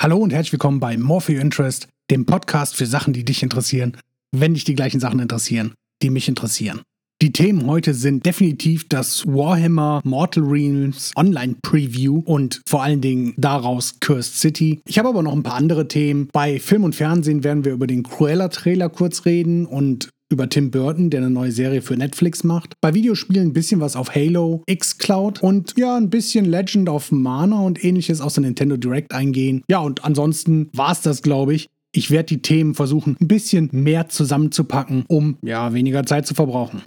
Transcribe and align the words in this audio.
Hallo 0.00 0.18
und 0.18 0.32
herzlich 0.32 0.52
willkommen 0.52 0.78
bei 0.78 0.96
More 0.96 1.20
for 1.20 1.34
Your 1.34 1.40
Interest, 1.40 1.88
dem 2.08 2.24
Podcast 2.24 2.76
für 2.76 2.86
Sachen, 2.86 3.12
die 3.12 3.24
dich 3.24 3.42
interessieren, 3.42 3.96
wenn 4.30 4.54
dich 4.54 4.62
die 4.62 4.76
gleichen 4.76 5.00
Sachen 5.00 5.18
interessieren, 5.18 5.74
die 6.02 6.10
mich 6.10 6.28
interessieren. 6.28 6.82
Die 7.20 7.32
Themen 7.32 7.66
heute 7.66 7.94
sind 7.94 8.24
definitiv 8.24 8.88
das 8.88 9.26
Warhammer 9.26 10.00
Mortal 10.04 10.44
Realms 10.44 11.10
Online 11.16 11.56
Preview 11.62 12.22
und 12.24 12.62
vor 12.68 12.84
allen 12.84 13.00
Dingen 13.00 13.34
daraus 13.38 13.98
Cursed 13.98 14.36
City. 14.36 14.80
Ich 14.86 15.00
habe 15.00 15.08
aber 15.08 15.24
noch 15.24 15.32
ein 15.32 15.42
paar 15.42 15.56
andere 15.56 15.88
Themen. 15.88 16.28
Bei 16.32 16.60
Film 16.60 16.84
und 16.84 16.94
Fernsehen 16.94 17.42
werden 17.42 17.64
wir 17.64 17.72
über 17.72 17.88
den 17.88 18.04
Cruella 18.04 18.50
Trailer 18.50 18.90
kurz 18.90 19.24
reden 19.24 19.66
und 19.66 20.10
über 20.30 20.48
Tim 20.48 20.70
Burton, 20.70 21.10
der 21.10 21.20
eine 21.20 21.30
neue 21.30 21.52
Serie 21.52 21.82
für 21.82 21.96
Netflix 21.96 22.44
macht. 22.44 22.74
Bei 22.80 22.94
Videospielen 22.94 23.48
ein 23.48 23.52
bisschen 23.52 23.80
was 23.80 23.96
auf 23.96 24.14
Halo, 24.14 24.62
X-Cloud 24.66 25.42
und 25.42 25.74
ja, 25.76 25.96
ein 25.96 26.10
bisschen 26.10 26.44
Legend 26.44 26.88
of 26.88 27.10
Mana 27.10 27.60
und 27.60 27.82
ähnliches 27.84 28.20
aus 28.20 28.34
der 28.34 28.42
Nintendo 28.42 28.76
Direct 28.76 29.12
eingehen. 29.12 29.62
Ja, 29.68 29.80
und 29.80 30.04
ansonsten 30.04 30.68
war 30.72 30.92
es 30.92 31.00
das, 31.00 31.22
glaube 31.22 31.54
ich. 31.54 31.68
Ich 31.92 32.10
werde 32.10 32.26
die 32.26 32.42
Themen 32.42 32.74
versuchen, 32.74 33.16
ein 33.20 33.28
bisschen 33.28 33.70
mehr 33.72 34.08
zusammenzupacken, 34.08 35.04
um 35.08 35.38
ja 35.42 35.72
weniger 35.72 36.04
Zeit 36.04 36.26
zu 36.26 36.34
verbrauchen. 36.34 36.82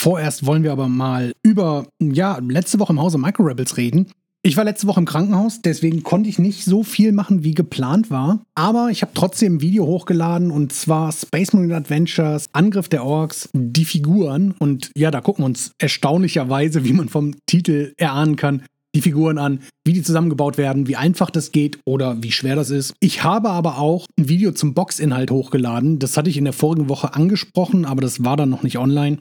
Vorerst 0.00 0.46
wollen 0.46 0.62
wir 0.62 0.72
aber 0.72 0.88
mal 0.88 1.34
über, 1.42 1.86
ja, 2.00 2.38
letzte 2.38 2.78
Woche 2.78 2.94
im 2.94 3.00
Hause 3.02 3.18
Micro 3.18 3.42
Rebels 3.42 3.76
reden. 3.76 4.06
Ich 4.40 4.56
war 4.56 4.64
letzte 4.64 4.86
Woche 4.86 5.00
im 5.00 5.04
Krankenhaus, 5.04 5.60
deswegen 5.60 6.02
konnte 6.02 6.30
ich 6.30 6.38
nicht 6.38 6.64
so 6.64 6.82
viel 6.82 7.12
machen, 7.12 7.44
wie 7.44 7.52
geplant 7.52 8.10
war. 8.10 8.40
Aber 8.54 8.88
ich 8.90 9.02
habe 9.02 9.12
trotzdem 9.14 9.56
ein 9.56 9.60
Video 9.60 9.84
hochgeladen 9.84 10.50
und 10.50 10.72
zwar 10.72 11.12
Space 11.12 11.52
Marine 11.52 11.76
Adventures, 11.76 12.46
Angriff 12.54 12.88
der 12.88 13.04
Orks, 13.04 13.50
die 13.52 13.84
Figuren. 13.84 14.54
Und 14.58 14.90
ja, 14.96 15.10
da 15.10 15.20
gucken 15.20 15.42
wir 15.42 15.46
uns 15.48 15.72
erstaunlicherweise, 15.76 16.82
wie 16.86 16.94
man 16.94 17.10
vom 17.10 17.34
Titel 17.44 17.92
erahnen 17.98 18.36
kann, 18.36 18.62
die 18.94 19.02
Figuren 19.02 19.36
an, 19.36 19.60
wie 19.84 19.92
die 19.92 20.02
zusammengebaut 20.02 20.56
werden, 20.56 20.88
wie 20.88 20.96
einfach 20.96 21.28
das 21.28 21.52
geht 21.52 21.78
oder 21.84 22.22
wie 22.22 22.32
schwer 22.32 22.56
das 22.56 22.70
ist. 22.70 22.94
Ich 23.00 23.22
habe 23.22 23.50
aber 23.50 23.76
auch 23.76 24.06
ein 24.18 24.30
Video 24.30 24.52
zum 24.52 24.72
Boxinhalt 24.72 25.30
hochgeladen. 25.30 25.98
Das 25.98 26.16
hatte 26.16 26.30
ich 26.30 26.38
in 26.38 26.44
der 26.44 26.54
vorigen 26.54 26.88
Woche 26.88 27.12
angesprochen, 27.12 27.84
aber 27.84 28.00
das 28.00 28.24
war 28.24 28.38
dann 28.38 28.48
noch 28.48 28.62
nicht 28.62 28.78
online. 28.78 29.18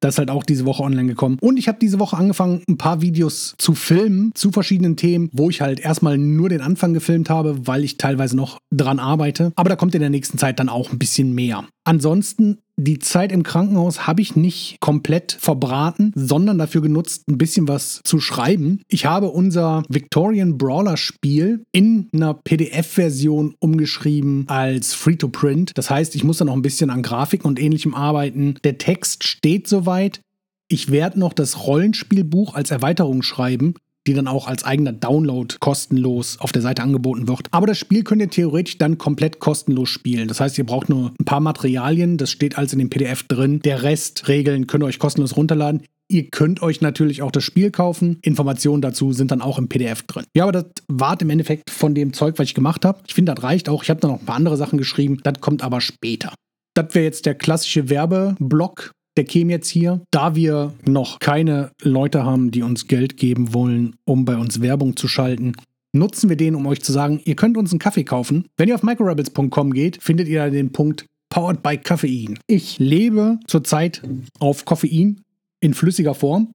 Das 0.00 0.14
ist 0.14 0.18
halt 0.18 0.30
auch 0.30 0.44
diese 0.44 0.64
Woche 0.64 0.82
online 0.82 1.08
gekommen. 1.08 1.36
Und 1.40 1.58
ich 1.58 1.68
habe 1.68 1.78
diese 1.78 1.98
Woche 1.98 2.16
angefangen, 2.16 2.62
ein 2.68 2.78
paar 2.78 3.02
Videos 3.02 3.54
zu 3.58 3.74
filmen 3.74 4.32
zu 4.34 4.50
verschiedenen 4.50 4.96
Themen, 4.96 5.28
wo 5.32 5.50
ich 5.50 5.60
halt 5.60 5.78
erstmal 5.78 6.16
nur 6.16 6.48
den 6.48 6.62
Anfang 6.62 6.94
gefilmt 6.94 7.28
habe, 7.28 7.66
weil 7.66 7.84
ich 7.84 7.98
teilweise 7.98 8.34
noch 8.34 8.58
dran 8.70 8.98
arbeite. 8.98 9.52
Aber 9.56 9.68
da 9.68 9.76
kommt 9.76 9.94
in 9.94 10.00
der 10.00 10.10
nächsten 10.10 10.38
Zeit 10.38 10.58
dann 10.58 10.70
auch 10.70 10.90
ein 10.90 10.98
bisschen 10.98 11.34
mehr. 11.34 11.64
Ansonsten 11.84 12.58
die 12.80 12.98
Zeit 12.98 13.32
im 13.32 13.42
Krankenhaus 13.42 14.06
habe 14.06 14.22
ich 14.22 14.36
nicht 14.36 14.78
komplett 14.80 15.32
verbraten, 15.32 16.12
sondern 16.14 16.58
dafür 16.58 16.80
genutzt, 16.80 17.28
ein 17.28 17.38
bisschen 17.38 17.68
was 17.68 18.00
zu 18.04 18.20
schreiben. 18.20 18.82
Ich 18.88 19.06
habe 19.06 19.28
unser 19.28 19.82
Victorian 19.88 20.58
Brawler 20.58 20.96
Spiel 20.96 21.64
in 21.72 22.08
einer 22.12 22.34
PDF-Version 22.34 23.54
umgeschrieben 23.58 24.44
als 24.48 24.94
Free-to-Print. 24.94 25.72
Das 25.74 25.90
heißt, 25.90 26.14
ich 26.14 26.24
muss 26.24 26.38
da 26.38 26.44
noch 26.44 26.54
ein 26.54 26.62
bisschen 26.62 26.90
an 26.90 27.02
Grafiken 27.02 27.46
und 27.46 27.60
ähnlichem 27.60 27.94
arbeiten. 27.94 28.54
Der 28.64 28.78
Text 28.78 29.24
steht 29.24 29.68
soweit. 29.68 30.20
Ich 30.68 30.90
werde 30.90 31.18
noch 31.18 31.32
das 31.32 31.66
Rollenspielbuch 31.66 32.54
als 32.54 32.70
Erweiterung 32.70 33.22
schreiben 33.22 33.74
die 34.10 34.14
dann 34.14 34.26
auch 34.26 34.48
als 34.48 34.64
eigener 34.64 34.92
Download 34.92 35.54
kostenlos 35.60 36.38
auf 36.40 36.50
der 36.50 36.62
Seite 36.62 36.82
angeboten 36.82 37.28
wird. 37.28 37.46
Aber 37.52 37.68
das 37.68 37.78
Spiel 37.78 38.02
könnt 38.02 38.20
ihr 38.20 38.28
theoretisch 38.28 38.76
dann 38.76 38.98
komplett 38.98 39.38
kostenlos 39.38 39.88
spielen. 39.88 40.26
Das 40.26 40.40
heißt, 40.40 40.58
ihr 40.58 40.66
braucht 40.66 40.88
nur 40.88 41.12
ein 41.18 41.24
paar 41.24 41.38
Materialien, 41.38 42.16
das 42.16 42.30
steht 42.30 42.58
alles 42.58 42.72
in 42.72 42.80
dem 42.80 42.90
PDF 42.90 43.22
drin. 43.22 43.60
Der 43.60 43.84
Rest, 43.84 44.26
Regeln 44.26 44.66
könnt 44.66 44.82
ihr 44.82 44.88
euch 44.88 44.98
kostenlos 44.98 45.36
runterladen. 45.36 45.82
Ihr 46.08 46.28
könnt 46.28 46.60
euch 46.60 46.80
natürlich 46.80 47.22
auch 47.22 47.30
das 47.30 47.44
Spiel 47.44 47.70
kaufen. 47.70 48.18
Informationen 48.22 48.82
dazu 48.82 49.12
sind 49.12 49.30
dann 49.30 49.42
auch 49.42 49.58
im 49.58 49.68
PDF 49.68 50.02
drin. 50.02 50.24
Ja, 50.34 50.42
aber 50.42 50.52
das 50.52 50.64
war 50.88 51.20
im 51.20 51.30
Endeffekt 51.30 51.70
von 51.70 51.94
dem 51.94 52.12
Zeug, 52.12 52.36
was 52.38 52.48
ich 52.48 52.54
gemacht 52.54 52.84
habe. 52.84 52.98
Ich 53.06 53.14
finde, 53.14 53.32
das 53.32 53.44
reicht 53.44 53.68
auch. 53.68 53.84
Ich 53.84 53.90
habe 53.90 54.00
da 54.00 54.08
noch 54.08 54.18
ein 54.18 54.26
paar 54.26 54.34
andere 54.34 54.56
Sachen 54.56 54.76
geschrieben. 54.76 55.20
Das 55.22 55.40
kommt 55.40 55.62
aber 55.62 55.80
später. 55.80 56.34
Das 56.74 56.94
wäre 56.94 57.04
jetzt 57.04 57.26
der 57.26 57.36
klassische 57.36 57.88
Werbeblock 57.88 58.90
der 59.16 59.24
käme 59.24 59.52
jetzt 59.52 59.68
hier. 59.68 60.00
Da 60.10 60.34
wir 60.34 60.72
noch 60.86 61.18
keine 61.18 61.72
Leute 61.82 62.24
haben, 62.24 62.50
die 62.50 62.62
uns 62.62 62.86
Geld 62.86 63.16
geben 63.16 63.52
wollen, 63.52 63.96
um 64.04 64.24
bei 64.24 64.36
uns 64.36 64.60
Werbung 64.60 64.96
zu 64.96 65.08
schalten, 65.08 65.54
nutzen 65.92 66.28
wir 66.28 66.36
den, 66.36 66.54
um 66.54 66.66
euch 66.66 66.82
zu 66.82 66.92
sagen, 66.92 67.20
ihr 67.24 67.36
könnt 67.36 67.56
uns 67.56 67.72
einen 67.72 67.78
Kaffee 67.78 68.04
kaufen. 68.04 68.46
Wenn 68.56 68.68
ihr 68.68 68.74
auf 68.74 68.82
microrebels.com 68.82 69.72
geht, 69.72 70.02
findet 70.02 70.28
ihr 70.28 70.44
da 70.44 70.50
den 70.50 70.72
Punkt 70.72 71.06
Powered 71.28 71.62
by 71.62 71.78
Koffein. 71.78 72.38
Ich 72.46 72.78
lebe 72.78 73.38
zurzeit 73.46 74.02
auf 74.40 74.64
Koffein 74.64 75.20
in 75.60 75.74
flüssiger 75.74 76.14
Form, 76.14 76.52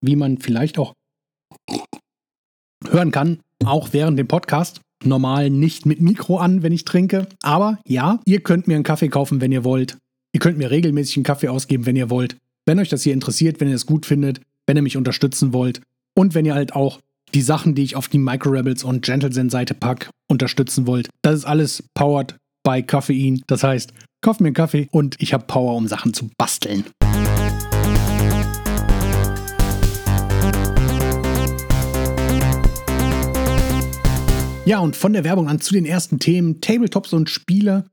wie 0.00 0.16
man 0.16 0.38
vielleicht 0.38 0.78
auch 0.78 0.92
hören 2.86 3.10
kann, 3.10 3.40
auch 3.64 3.92
während 3.92 4.18
dem 4.18 4.28
Podcast. 4.28 4.80
Normal 5.04 5.50
nicht 5.50 5.86
mit 5.86 6.00
Mikro 6.00 6.38
an, 6.38 6.62
wenn 6.62 6.72
ich 6.72 6.84
trinke. 6.84 7.28
Aber 7.42 7.78
ja, 7.86 8.20
ihr 8.24 8.40
könnt 8.40 8.66
mir 8.66 8.74
einen 8.74 8.84
Kaffee 8.84 9.08
kaufen, 9.08 9.40
wenn 9.40 9.52
ihr 9.52 9.64
wollt. 9.64 9.96
Ihr 10.32 10.40
könnt 10.40 10.58
mir 10.58 10.70
regelmäßig 10.70 11.16
einen 11.16 11.24
Kaffee 11.24 11.48
ausgeben, 11.48 11.86
wenn 11.86 11.96
ihr 11.96 12.10
wollt. 12.10 12.36
Wenn 12.66 12.78
euch 12.78 12.90
das 12.90 13.02
hier 13.02 13.14
interessiert, 13.14 13.60
wenn 13.60 13.68
ihr 13.68 13.74
es 13.74 13.86
gut 13.86 14.04
findet, 14.04 14.40
wenn 14.66 14.76
ihr 14.76 14.82
mich 14.82 14.98
unterstützen 14.98 15.54
wollt 15.54 15.80
und 16.14 16.34
wenn 16.34 16.44
ihr 16.44 16.54
halt 16.54 16.74
auch 16.74 17.00
die 17.32 17.40
Sachen, 17.40 17.74
die 17.74 17.82
ich 17.82 17.96
auf 17.96 18.08
die 18.08 18.18
Micro 18.18 18.50
Rebels 18.50 18.84
und 18.84 19.02
Gentlezen 19.04 19.48
Seite 19.48 19.72
pack, 19.72 20.10
unterstützen 20.30 20.86
wollt. 20.86 21.08
Das 21.22 21.34
ist 21.34 21.44
alles 21.46 21.82
powered 21.94 22.36
by 22.62 22.82
Koffein. 22.82 23.42
Das 23.46 23.62
heißt, 23.62 23.94
kauft 24.20 24.40
mir 24.40 24.48
einen 24.48 24.54
Kaffee 24.54 24.88
und 24.90 25.16
ich 25.18 25.32
habe 25.32 25.44
Power, 25.46 25.74
um 25.74 25.88
Sachen 25.88 26.12
zu 26.12 26.28
basteln. 26.36 26.84
Ja, 34.66 34.80
und 34.80 34.94
von 34.94 35.14
der 35.14 35.24
Werbung 35.24 35.48
an 35.48 35.62
zu 35.62 35.72
den 35.72 35.86
ersten 35.86 36.18
Themen 36.18 36.60
Tabletops 36.60 37.14
und 37.14 37.30
Spiele 37.30 37.86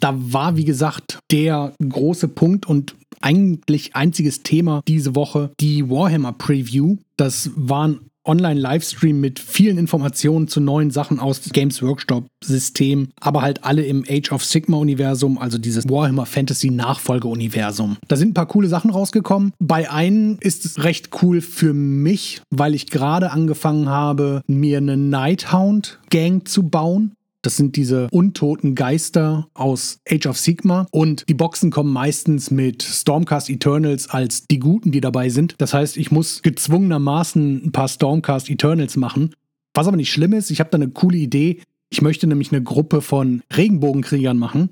da 0.00 0.14
war, 0.16 0.56
wie 0.56 0.64
gesagt, 0.64 1.18
der 1.30 1.72
große 1.86 2.28
Punkt 2.28 2.66
und 2.66 2.94
eigentlich 3.20 3.94
einziges 3.94 4.42
Thema 4.42 4.82
diese 4.88 5.14
Woche 5.14 5.50
die 5.60 5.88
Warhammer 5.88 6.32
Preview. 6.32 6.96
Das 7.16 7.50
war 7.54 7.88
ein 7.88 8.00
Online-Livestream 8.24 9.18
mit 9.18 9.38
vielen 9.38 9.78
Informationen 9.78 10.46
zu 10.46 10.60
neuen 10.60 10.90
Sachen 10.90 11.20
aus 11.20 11.40
Games 11.52 11.82
Workshop-System, 11.82 13.08
aber 13.18 13.40
halt 13.40 13.64
alle 13.64 13.84
im 13.84 14.04
Age 14.08 14.30
of 14.32 14.44
Sigma-Universum, 14.44 15.38
also 15.38 15.56
dieses 15.56 15.88
Warhammer 15.88 16.26
Fantasy-Nachfolge-Universum. 16.26 17.96
Da 18.08 18.16
sind 18.16 18.30
ein 18.30 18.34
paar 18.34 18.46
coole 18.46 18.68
Sachen 18.68 18.90
rausgekommen. 18.90 19.52
Bei 19.58 19.90
einem 19.90 20.36
ist 20.40 20.66
es 20.66 20.84
recht 20.84 21.10
cool 21.22 21.40
für 21.40 21.72
mich, 21.72 22.42
weil 22.50 22.74
ich 22.74 22.88
gerade 22.88 23.32
angefangen 23.32 23.88
habe, 23.88 24.42
mir 24.46 24.78
eine 24.78 24.96
Nighthound-Gang 24.96 26.46
zu 26.46 26.64
bauen. 26.64 27.12
Das 27.42 27.56
sind 27.56 27.76
diese 27.76 28.08
untoten 28.10 28.74
Geister 28.74 29.48
aus 29.54 30.00
Age 30.08 30.26
of 30.26 30.38
Sigma. 30.38 30.86
Und 30.90 31.24
die 31.28 31.34
Boxen 31.34 31.70
kommen 31.70 31.92
meistens 31.92 32.50
mit 32.50 32.82
Stormcast 32.82 33.48
Eternals 33.48 34.10
als 34.10 34.46
die 34.46 34.58
Guten, 34.58 34.92
die 34.92 35.00
dabei 35.00 35.30
sind. 35.30 35.54
Das 35.58 35.72
heißt, 35.72 35.96
ich 35.96 36.10
muss 36.10 36.42
gezwungenermaßen 36.42 37.66
ein 37.66 37.72
paar 37.72 37.88
Stormcast 37.88 38.50
Eternals 38.50 38.96
machen. 38.96 39.34
Was 39.74 39.86
aber 39.86 39.96
nicht 39.96 40.12
schlimm 40.12 40.32
ist, 40.32 40.50
ich 40.50 40.60
habe 40.60 40.70
da 40.70 40.76
eine 40.76 40.90
coole 40.90 41.16
Idee. 41.16 41.62
Ich 41.90 42.02
möchte 42.02 42.26
nämlich 42.26 42.52
eine 42.52 42.62
Gruppe 42.62 43.00
von 43.00 43.42
Regenbogenkriegern 43.56 44.38
machen. 44.38 44.70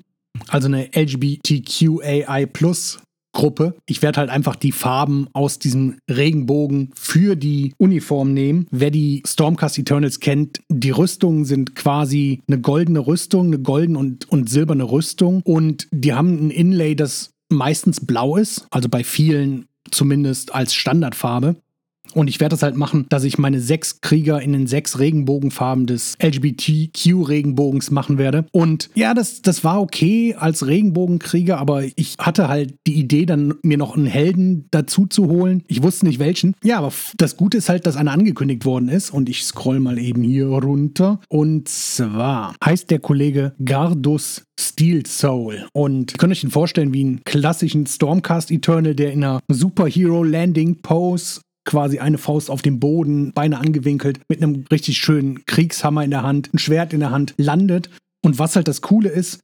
Also 0.49 0.69
eine 0.69 0.91
LGBTQAI 0.95 2.47
Gruppe. 3.39 3.77
Ich 3.87 4.03
werde 4.03 4.19
halt 4.19 4.31
einfach 4.31 4.57
die 4.57 4.73
Farben 4.73 5.29
aus 5.33 5.61
diesem 5.61 5.99
Regenbogen 6.11 6.91
für 6.95 7.37
die 7.37 7.73
Uniform 7.79 8.35
nehmen. 8.35 8.67
Wer 8.73 8.91
die 8.91 9.23
Stormcast 9.25 9.79
Eternals 9.79 10.19
kennt, 10.19 10.61
die 10.69 10.91
Rüstungen 10.91 11.45
sind 11.45 11.77
quasi 11.77 12.41
eine 12.49 12.61
goldene 12.61 13.07
Rüstung, 13.07 13.47
eine 13.47 13.61
goldene 13.61 13.97
und, 13.97 14.29
und 14.29 14.51
silberne 14.51 14.91
Rüstung. 14.91 15.43
Und 15.45 15.87
die 15.93 16.15
haben 16.15 16.49
ein 16.49 16.51
Inlay, 16.51 16.97
das 16.97 17.31
meistens 17.49 18.05
blau 18.05 18.37
ist, 18.37 18.67
also 18.71 18.89
bei 18.89 19.05
vielen 19.05 19.67
zumindest 19.93 20.53
als 20.53 20.75
Standardfarbe. 20.75 21.57
Und 22.15 22.29
ich 22.29 22.41
werde 22.41 22.55
das 22.55 22.63
halt 22.63 22.77
machen, 22.77 23.07
dass 23.09 23.25
ich 23.25 23.39
meine 23.39 23.61
sechs 23.61 24.01
Krieger 24.01 24.41
in 24.41 24.53
den 24.53 24.67
sechs 24.67 24.99
Regenbogenfarben 24.99 25.87
des 25.87 26.17
LGBTQ-Regenbogens 26.23 27.91
machen 27.91 28.19
werde. 28.19 28.47
Und 28.53 28.91
ja, 28.95 29.15
das, 29.15 29.43
das 29.43 29.65
war 29.65 29.81
okay 29.81 30.35
als 30.35 30.67
Regenbogenkrieger, 30.67 31.59
aber 31.59 31.85
ich 31.97 32.17
hatte 32.19 32.49
halt 32.49 32.75
die 32.87 32.95
Idee, 32.95 33.27
dann 33.27 33.55
mir 33.63 33.79
noch 33.79 33.97
einen 33.97 34.07
Helden 34.07 34.67
dazu 34.71 35.07
zu 35.07 35.27
holen. 35.27 35.63
Ich 35.69 35.83
wusste 35.83 36.07
nicht 36.07 36.19
welchen. 36.19 36.55
Ja, 36.63 36.79
aber 36.79 36.93
das 37.17 37.37
Gute 37.37 37.59
ist 37.59 37.69
halt, 37.69 37.87
dass 37.87 37.97
einer 37.97 38.13
angekündigt 38.13 38.65
worden 38.65 38.89
ist. 38.89 39.11
Und 39.11 39.29
ich 39.29 39.45
scroll 39.45 39.81
mal 39.81 39.99
eben 39.99 40.23
hier 40.23 40.47
runter. 40.47 41.21
Und 41.29 41.69
zwar 41.69 42.55
heißt 42.65 42.91
der 42.91 43.01
Kollege 43.01 43.55
Gardus 43.65 44.45
Steel 44.59 45.07
Soul. 45.07 45.67
Und 45.73 46.13
ihr 46.13 46.19
könnt 46.19 46.33
euch 46.33 46.43
ihn 46.43 46.51
vorstellen 46.51 46.93
wie 46.93 47.01
einen 47.01 47.25
klassischen 47.25 47.87
Stormcast 47.87 48.51
Eternal, 48.51 48.95
der 48.95 49.13
in 49.13 49.23
einer 49.25 49.41
Superhero 49.49 50.25
Landing 50.25 50.83
Pose 50.83 51.41
quasi 51.65 51.99
eine 51.99 52.19
Faust 52.19 52.51
auf 52.51 52.63
dem 52.63 52.81
Boden, 52.81 53.33
Beine 53.33 53.59
angewinkelt, 53.59 54.21
mit 54.29 54.43
einem 54.43 54.65
richtig 54.71 54.99
schönen 54.99 55.45
Kriegshammer 55.47 56.05
in 56.05 56.11
der 56.11 56.23
Hand, 56.23 56.53
ein 56.53 56.59
Schwert 56.59 56.93
in 56.93 57.01
der 57.01 57.11
Hand, 57.11 57.35
landet. 57.37 57.91
Und 58.25 58.39
was 58.39 58.57
halt 58.57 58.69
das 58.69 58.83
Coole 58.83 59.11
ist, 59.11 59.41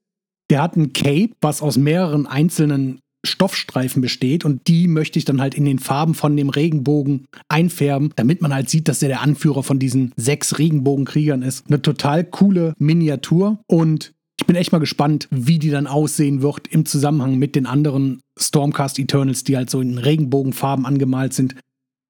der 0.50 0.62
hat 0.62 0.76
ein 0.76 0.92
Cape, 0.92 1.30
was 1.40 1.62
aus 1.62 1.76
mehreren 1.76 2.26
einzelnen 2.26 3.00
Stoffstreifen 3.26 4.02
besteht 4.02 4.44
und 4.44 4.68
die 4.68 4.86
möchte 4.86 5.18
ich 5.18 5.24
dann 5.24 5.40
halt 5.40 5.54
in 5.54 5.64
den 5.64 5.78
Farben 5.78 6.14
von 6.14 6.36
dem 6.36 6.50
Regenbogen 6.50 7.26
einfärben, 7.48 8.12
damit 8.16 8.42
man 8.42 8.52
halt 8.52 8.68
sieht, 8.68 8.88
dass 8.88 9.02
er 9.02 9.08
der 9.08 9.22
Anführer 9.22 9.62
von 9.62 9.78
diesen 9.78 10.12
sechs 10.16 10.58
Regenbogenkriegern 10.58 11.42
ist. 11.42 11.66
Eine 11.66 11.80
total 11.82 12.24
coole 12.24 12.74
Miniatur 12.78 13.58
und 13.66 14.12
ich 14.40 14.46
bin 14.46 14.56
echt 14.56 14.72
mal 14.72 14.78
gespannt, 14.78 15.28
wie 15.30 15.58
die 15.58 15.70
dann 15.70 15.86
aussehen 15.86 16.42
wird 16.42 16.68
im 16.68 16.86
Zusammenhang 16.86 17.36
mit 17.36 17.54
den 17.54 17.66
anderen 17.66 18.20
Stormcast 18.38 18.98
Eternals, 18.98 19.44
die 19.44 19.56
halt 19.56 19.70
so 19.70 19.80
in 19.80 19.96
Regenbogenfarben 19.96 20.84
angemalt 20.84 21.32
sind. 21.32 21.54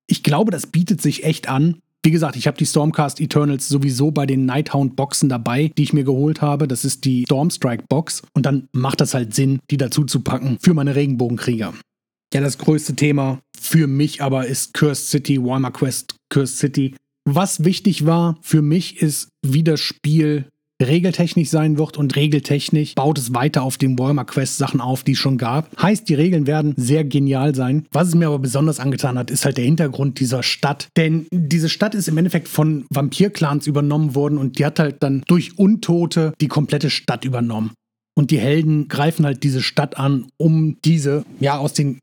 Ich 0.06 0.22
glaube, 0.22 0.50
das 0.50 0.66
bietet 0.66 1.00
sich 1.00 1.24
echt 1.24 1.48
an. 1.48 1.80
Wie 2.02 2.10
gesagt, 2.10 2.36
ich 2.36 2.46
habe 2.46 2.58
die 2.58 2.66
Stormcast 2.66 3.20
Eternals 3.20 3.68
sowieso 3.68 4.10
bei 4.10 4.26
den 4.26 4.44
Nighthound 4.44 4.94
Boxen 4.94 5.30
dabei, 5.30 5.72
die 5.78 5.84
ich 5.84 5.94
mir 5.94 6.04
geholt 6.04 6.42
habe. 6.42 6.68
Das 6.68 6.84
ist 6.84 7.06
die 7.06 7.24
Stormstrike 7.24 7.84
Box. 7.88 8.22
Und 8.34 8.44
dann 8.44 8.68
macht 8.72 9.00
das 9.00 9.14
halt 9.14 9.34
Sinn, 9.34 9.60
die 9.70 9.78
dazu 9.78 10.04
zu 10.04 10.20
packen 10.20 10.58
für 10.60 10.74
meine 10.74 10.94
Regenbogenkrieger. 10.94 11.72
Ja, 12.34 12.40
das 12.40 12.58
größte 12.58 12.94
Thema 12.94 13.40
für 13.58 13.86
mich 13.86 14.20
aber 14.20 14.46
ist 14.46 14.74
Cursed 14.74 15.06
City, 15.06 15.42
Warhammer 15.42 15.70
Quest 15.70 16.16
Cursed 16.28 16.58
City. 16.58 16.94
Was 17.24 17.64
wichtig 17.64 18.04
war 18.04 18.36
für 18.42 18.60
mich 18.60 19.00
ist, 19.00 19.28
wie 19.42 19.64
das 19.64 19.80
Spiel 19.80 20.46
regeltechnisch 20.82 21.50
sein 21.50 21.78
wird 21.78 21.96
und 21.96 22.16
regeltechnisch 22.16 22.94
baut 22.94 23.18
es 23.18 23.34
weiter 23.34 23.62
auf 23.62 23.78
den 23.78 23.98
Warhammer 23.98 24.24
Quest 24.24 24.58
Sachen 24.58 24.80
auf, 24.80 25.04
die 25.04 25.12
es 25.12 25.18
schon 25.18 25.38
gab. 25.38 25.70
Heißt, 25.80 26.08
die 26.08 26.14
Regeln 26.14 26.46
werden 26.46 26.74
sehr 26.76 27.04
genial 27.04 27.54
sein. 27.54 27.86
Was 27.92 28.08
es 28.08 28.14
mir 28.14 28.26
aber 28.26 28.38
besonders 28.38 28.80
angetan 28.80 29.18
hat, 29.18 29.30
ist 29.30 29.44
halt 29.44 29.56
der 29.56 29.64
Hintergrund 29.64 30.20
dieser 30.20 30.42
Stadt. 30.42 30.88
Denn 30.96 31.26
diese 31.30 31.68
Stadt 31.68 31.94
ist 31.94 32.08
im 32.08 32.18
Endeffekt 32.18 32.48
von 32.48 32.86
Vampir-Clans 32.90 33.66
übernommen 33.66 34.14
worden 34.14 34.38
und 34.38 34.58
die 34.58 34.66
hat 34.66 34.78
halt 34.78 35.02
dann 35.02 35.22
durch 35.26 35.58
Untote 35.58 36.32
die 36.40 36.48
komplette 36.48 36.90
Stadt 36.90 37.24
übernommen. 37.24 37.72
Und 38.16 38.30
die 38.30 38.38
Helden 38.38 38.88
greifen 38.88 39.24
halt 39.24 39.42
diese 39.42 39.62
Stadt 39.62 39.96
an, 39.98 40.26
um 40.36 40.76
diese 40.84 41.24
ja 41.40 41.58
aus 41.58 41.72
den 41.72 41.98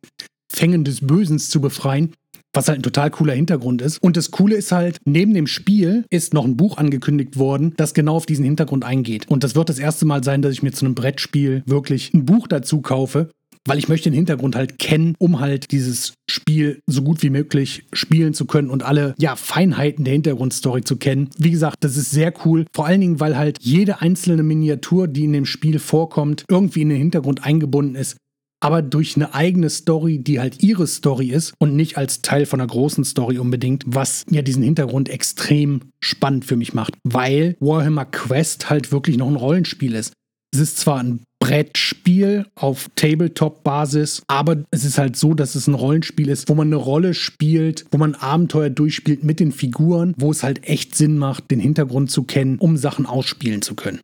Fängen 0.51 0.83
des 0.83 1.07
Bösens 1.07 1.49
zu 1.49 1.61
befreien 1.61 2.13
was 2.53 2.67
halt 2.67 2.79
ein 2.79 2.83
total 2.83 3.09
cooler 3.11 3.33
Hintergrund 3.33 3.81
ist. 3.81 4.01
Und 4.01 4.17
das 4.17 4.31
Coole 4.31 4.55
ist 4.55 4.71
halt, 4.71 4.97
neben 5.05 5.33
dem 5.33 5.47
Spiel 5.47 6.05
ist 6.09 6.33
noch 6.33 6.45
ein 6.45 6.57
Buch 6.57 6.77
angekündigt 6.77 7.37
worden, 7.37 7.73
das 7.77 7.93
genau 7.93 8.15
auf 8.15 8.25
diesen 8.25 8.45
Hintergrund 8.45 8.83
eingeht. 8.83 9.29
Und 9.29 9.43
das 9.43 9.55
wird 9.55 9.69
das 9.69 9.79
erste 9.79 10.05
Mal 10.05 10.23
sein, 10.23 10.41
dass 10.41 10.53
ich 10.53 10.63
mir 10.63 10.71
zu 10.71 10.85
einem 10.85 10.95
Brettspiel 10.95 11.63
wirklich 11.65 12.13
ein 12.13 12.25
Buch 12.25 12.47
dazu 12.47 12.81
kaufe, 12.81 13.29
weil 13.65 13.77
ich 13.77 13.87
möchte 13.87 14.09
den 14.09 14.15
Hintergrund 14.15 14.55
halt 14.55 14.79
kennen, 14.79 15.15
um 15.19 15.39
halt 15.39 15.71
dieses 15.71 16.13
Spiel 16.29 16.81
so 16.87 17.03
gut 17.03 17.21
wie 17.21 17.29
möglich 17.29 17.85
spielen 17.93 18.33
zu 18.33 18.45
können 18.45 18.69
und 18.69 18.83
alle 18.83 19.13
ja, 19.19 19.35
Feinheiten 19.35 20.03
der 20.03 20.13
Hintergrundstory 20.13 20.81
zu 20.81 20.97
kennen. 20.97 21.29
Wie 21.37 21.51
gesagt, 21.51 21.77
das 21.81 21.95
ist 21.95 22.11
sehr 22.11 22.33
cool, 22.45 22.65
vor 22.73 22.87
allen 22.87 23.01
Dingen, 23.01 23.19
weil 23.19 23.37
halt 23.37 23.57
jede 23.61 24.01
einzelne 24.01 24.43
Miniatur, 24.43 25.07
die 25.07 25.25
in 25.25 25.33
dem 25.33 25.45
Spiel 25.45 25.79
vorkommt, 25.79 26.43
irgendwie 26.49 26.81
in 26.81 26.89
den 26.89 26.97
Hintergrund 26.97 27.43
eingebunden 27.45 27.95
ist 27.95 28.17
aber 28.61 28.81
durch 28.81 29.15
eine 29.15 29.33
eigene 29.33 29.69
Story, 29.69 30.19
die 30.19 30.39
halt 30.39 30.63
ihre 30.63 30.87
Story 30.87 31.31
ist 31.31 31.53
und 31.59 31.75
nicht 31.75 31.97
als 31.97 32.21
Teil 32.21 32.45
von 32.45 32.61
einer 32.61 32.69
großen 32.69 33.03
Story 33.03 33.39
unbedingt, 33.39 33.83
was 33.85 34.23
ja 34.29 34.41
diesen 34.41 34.63
Hintergrund 34.63 35.09
extrem 35.09 35.81
spannend 35.99 36.45
für 36.45 36.55
mich 36.55 36.73
macht, 36.73 36.95
weil 37.03 37.57
Warhammer 37.59 38.05
Quest 38.05 38.69
halt 38.69 38.91
wirklich 38.91 39.17
noch 39.17 39.27
ein 39.27 39.35
Rollenspiel 39.35 39.95
ist. 39.95 40.13
Es 40.53 40.59
ist 40.59 40.77
zwar 40.77 40.99
ein 40.99 41.21
Brettspiel 41.39 42.45
auf 42.55 42.89
Tabletop-Basis, 42.95 44.21
aber 44.27 44.63
es 44.69 44.85
ist 44.85 44.97
halt 44.97 45.15
so, 45.15 45.33
dass 45.33 45.55
es 45.55 45.67
ein 45.67 45.73
Rollenspiel 45.73 46.29
ist, 46.29 46.49
wo 46.49 46.55
man 46.55 46.67
eine 46.67 46.75
Rolle 46.75 47.13
spielt, 47.13 47.85
wo 47.89 47.97
man 47.97 48.15
Abenteuer 48.15 48.69
durchspielt 48.69 49.23
mit 49.23 49.39
den 49.39 49.51
Figuren, 49.51 50.13
wo 50.17 50.29
es 50.29 50.43
halt 50.43 50.67
echt 50.67 50.95
Sinn 50.95 51.17
macht, 51.17 51.49
den 51.49 51.59
Hintergrund 51.59 52.11
zu 52.11 52.23
kennen, 52.23 52.59
um 52.59 52.77
Sachen 52.77 53.05
ausspielen 53.05 53.61
zu 53.61 53.75
können. 53.75 54.01